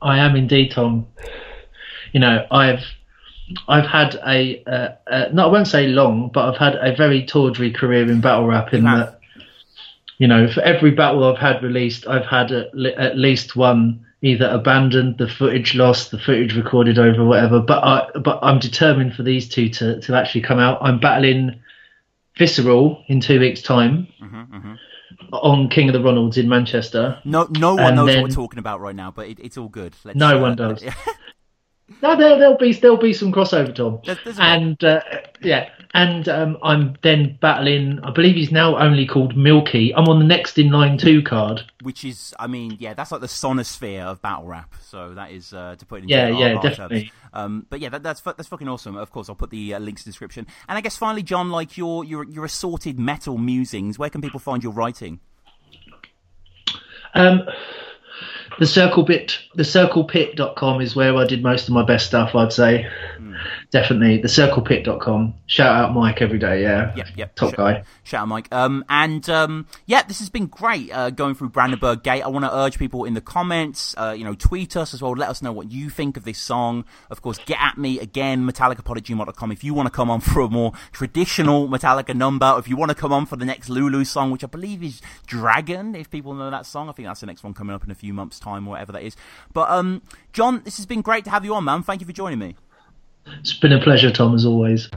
I 0.00 0.18
am 0.18 0.34
indeed, 0.34 0.70
Tom. 0.70 1.06
You 2.14 2.20
know, 2.20 2.46
I've 2.50 2.82
I've 3.68 3.86
had 3.86 4.14
a 4.26 4.62
uh, 4.66 4.88
uh, 5.10 5.28
no, 5.32 5.44
I 5.48 5.52
won't 5.52 5.66
say 5.68 5.88
long, 5.88 6.30
but 6.32 6.48
I've 6.48 6.58
had 6.58 6.76
a 6.76 6.96
very 6.96 7.26
tawdry 7.26 7.70
career 7.72 8.08
in 8.10 8.20
battle 8.22 8.46
rap. 8.46 8.72
In 8.72 8.84
that, 8.84 9.18
you 10.18 10.26
know, 10.28 10.48
for 10.50 10.60
every 10.62 10.92
battle 10.92 11.24
I've 11.24 11.38
had 11.40 11.62
released, 11.62 12.06
I've 12.06 12.24
had 12.24 12.52
at, 12.52 12.72
le- 12.74 12.92
at 12.94 13.18
least 13.18 13.54
one 13.56 14.06
either 14.22 14.48
abandoned, 14.48 15.18
the 15.18 15.28
footage 15.28 15.74
lost, 15.74 16.10
the 16.10 16.18
footage 16.18 16.56
recorded 16.56 16.98
over, 16.98 17.22
whatever. 17.24 17.60
But 17.60 17.84
I 17.84 18.18
but 18.18 18.38
I'm 18.42 18.58
determined 18.58 19.14
for 19.14 19.22
these 19.24 19.48
two 19.48 19.68
to 19.70 20.00
to 20.00 20.14
actually 20.16 20.42
come 20.42 20.58
out. 20.60 20.78
I'm 20.80 20.98
battling 21.00 21.60
Visceral 22.38 23.02
in 23.08 23.20
two 23.20 23.38
weeks' 23.40 23.62
time 23.62 24.08
Mm-hmm, 24.22 24.74
on 25.32 25.68
King 25.68 25.88
of 25.88 25.92
the 25.92 25.98
Ronalds 26.00 26.36
in 26.38 26.48
Manchester. 26.48 27.20
No, 27.24 27.46
no 27.50 27.74
one 27.74 27.84
And 27.84 27.96
knows 27.96 28.06
then- 28.06 28.22
what 28.22 28.30
we're 28.30 28.34
talking 28.34 28.58
about 28.58 28.80
right 28.80 28.94
now, 28.96 29.10
but 29.10 29.28
it, 29.28 29.38
it's 29.40 29.56
all 29.58 29.68
good. 29.68 29.94
Let's, 30.04 30.16
No 30.18 30.38
uh, 30.38 30.40
one 30.40 30.56
does. 30.56 30.82
No, 32.02 32.16
there, 32.16 32.38
there'll 32.38 32.56
be 32.56 32.72
there'll 32.72 32.96
be 32.96 33.12
some 33.12 33.30
crossover, 33.32 33.74
Tom. 33.74 34.00
There's- 34.04 34.38
and 34.38 34.82
uh, 34.82 35.00
yeah, 35.42 35.68
and 35.92 36.26
um, 36.30 36.56
I'm 36.62 36.96
then 37.02 37.38
battling. 37.42 38.00
I 38.02 38.10
believe 38.10 38.36
he's 38.36 38.50
now 38.50 38.78
only 38.78 39.06
called 39.06 39.36
Milky. 39.36 39.94
I'm 39.94 40.08
on 40.08 40.18
the 40.18 40.24
next 40.24 40.56
in 40.58 40.70
line 40.70 40.96
two 40.96 41.22
card. 41.22 41.62
which 41.82 42.04
is, 42.04 42.34
I 42.38 42.46
mean, 42.46 42.78
yeah, 42.80 42.94
that's 42.94 43.12
like 43.12 43.20
the 43.20 43.26
Sonisphere 43.26 44.02
of 44.02 44.22
battle 44.22 44.46
rap. 44.46 44.74
So 44.82 45.12
that 45.14 45.30
is 45.30 45.52
uh, 45.52 45.76
to 45.78 45.84
put 45.86 46.00
it 46.00 46.02
in 46.04 46.08
Yeah, 46.08 46.28
yeah, 46.28 46.58
definitely. 46.60 47.12
Um, 47.34 47.66
but 47.68 47.80
yeah, 47.80 47.90
that, 47.90 48.02
that's 48.02 48.22
that's 48.22 48.48
fucking 48.48 48.68
awesome. 48.68 48.96
Of 48.96 49.10
course, 49.10 49.28
I'll 49.28 49.34
put 49.34 49.50
the 49.50 49.74
uh, 49.74 49.78
links 49.78 50.02
in 50.02 50.08
the 50.08 50.12
description. 50.12 50.46
And 50.68 50.78
I 50.78 50.80
guess 50.80 50.96
finally, 50.96 51.22
John, 51.22 51.50
like 51.50 51.76
your 51.76 52.02
your 52.02 52.24
your 52.24 52.46
assorted 52.46 52.98
metal 52.98 53.36
musings, 53.36 53.98
where 53.98 54.08
can 54.10 54.22
people 54.22 54.40
find 54.40 54.62
your 54.62 54.72
writing? 54.72 55.20
Um, 57.14 57.42
the 58.58 58.66
circle 58.66 59.04
pit, 59.04 59.38
the 59.54 59.62
circlepit.com 59.62 60.80
is 60.80 60.96
where 60.96 61.16
I 61.16 61.26
did 61.26 61.42
most 61.42 61.68
of 61.68 61.74
my 61.74 61.84
best 61.84 62.06
stuff. 62.06 62.34
I'd 62.34 62.52
say 62.52 62.88
hmm. 63.18 63.33
Definitely 63.70 64.18
the 64.18 64.28
circlepit.com. 64.28 65.34
Shout 65.46 65.74
out 65.74 65.94
Mike 65.94 66.22
every 66.22 66.38
day. 66.38 66.62
Yeah, 66.62 66.94
Yep, 66.96 67.08
yep. 67.16 67.34
top 67.34 67.54
guy. 67.54 67.84
Shout 68.02 68.22
out, 68.22 68.28
Mike. 68.28 68.52
Um, 68.52 68.84
and 68.88 69.28
um, 69.30 69.66
yeah, 69.86 70.02
this 70.02 70.18
has 70.18 70.30
been 70.30 70.46
great 70.46 70.92
uh, 70.92 71.10
going 71.10 71.34
through 71.34 71.50
Brandenburg 71.50 72.02
Gate. 72.02 72.22
I 72.22 72.28
want 72.28 72.44
to 72.44 72.54
urge 72.54 72.78
people 72.78 73.04
in 73.04 73.14
the 73.14 73.20
comments, 73.20 73.94
uh, 73.98 74.14
you 74.16 74.24
know, 74.24 74.34
tweet 74.34 74.76
us 74.76 74.94
as 74.94 75.02
well. 75.02 75.12
Let 75.12 75.28
us 75.28 75.42
know 75.42 75.52
what 75.52 75.70
you 75.70 75.90
think 75.90 76.16
of 76.16 76.24
this 76.24 76.38
song. 76.38 76.84
Of 77.10 77.22
course, 77.22 77.38
get 77.44 77.58
at 77.60 77.78
me 77.78 77.98
again, 77.98 78.48
metallicapod 78.48 78.96
at 78.96 79.04
gmail.com 79.04 79.52
if 79.52 79.64
you 79.64 79.74
want 79.74 79.86
to 79.86 79.90
come 79.90 80.10
on 80.10 80.20
for 80.22 80.40
a 80.40 80.48
more 80.48 80.72
traditional 80.92 81.68
Metallica 81.68 82.14
number. 82.14 82.54
If 82.58 82.68
you 82.68 82.76
want 82.76 82.90
to 82.90 82.94
come 82.94 83.12
on 83.12 83.26
for 83.26 83.36
the 83.36 83.44
next 83.44 83.68
Lulu 83.68 84.04
song, 84.04 84.30
which 84.30 84.44
I 84.44 84.46
believe 84.48 84.82
is 84.82 85.00
Dragon, 85.26 85.94
if 85.94 86.10
people 86.10 86.34
know 86.34 86.50
that 86.50 86.66
song. 86.66 86.88
I 86.88 86.92
think 86.92 87.08
that's 87.08 87.20
the 87.20 87.26
next 87.26 87.42
one 87.42 87.54
coming 87.54 87.74
up 87.74 87.84
in 87.84 87.90
a 87.90 87.94
few 87.94 88.12
months' 88.14 88.38
time, 88.38 88.66
or 88.66 88.70
whatever 88.70 88.92
that 88.92 89.02
is. 89.02 89.16
But 89.52 89.70
um, 89.70 90.02
John, 90.32 90.62
this 90.64 90.76
has 90.76 90.86
been 90.86 91.02
great 91.02 91.24
to 91.24 91.30
have 91.30 91.44
you 91.44 91.54
on, 91.54 91.64
man. 91.64 91.82
Thank 91.82 92.00
you 92.00 92.06
for 92.06 92.12
joining 92.12 92.38
me. 92.38 92.56
It's 93.40 93.54
been 93.54 93.72
a 93.72 93.80
pleasure, 93.80 94.10
Tom, 94.10 94.34
as 94.34 94.44
always. 94.44 94.88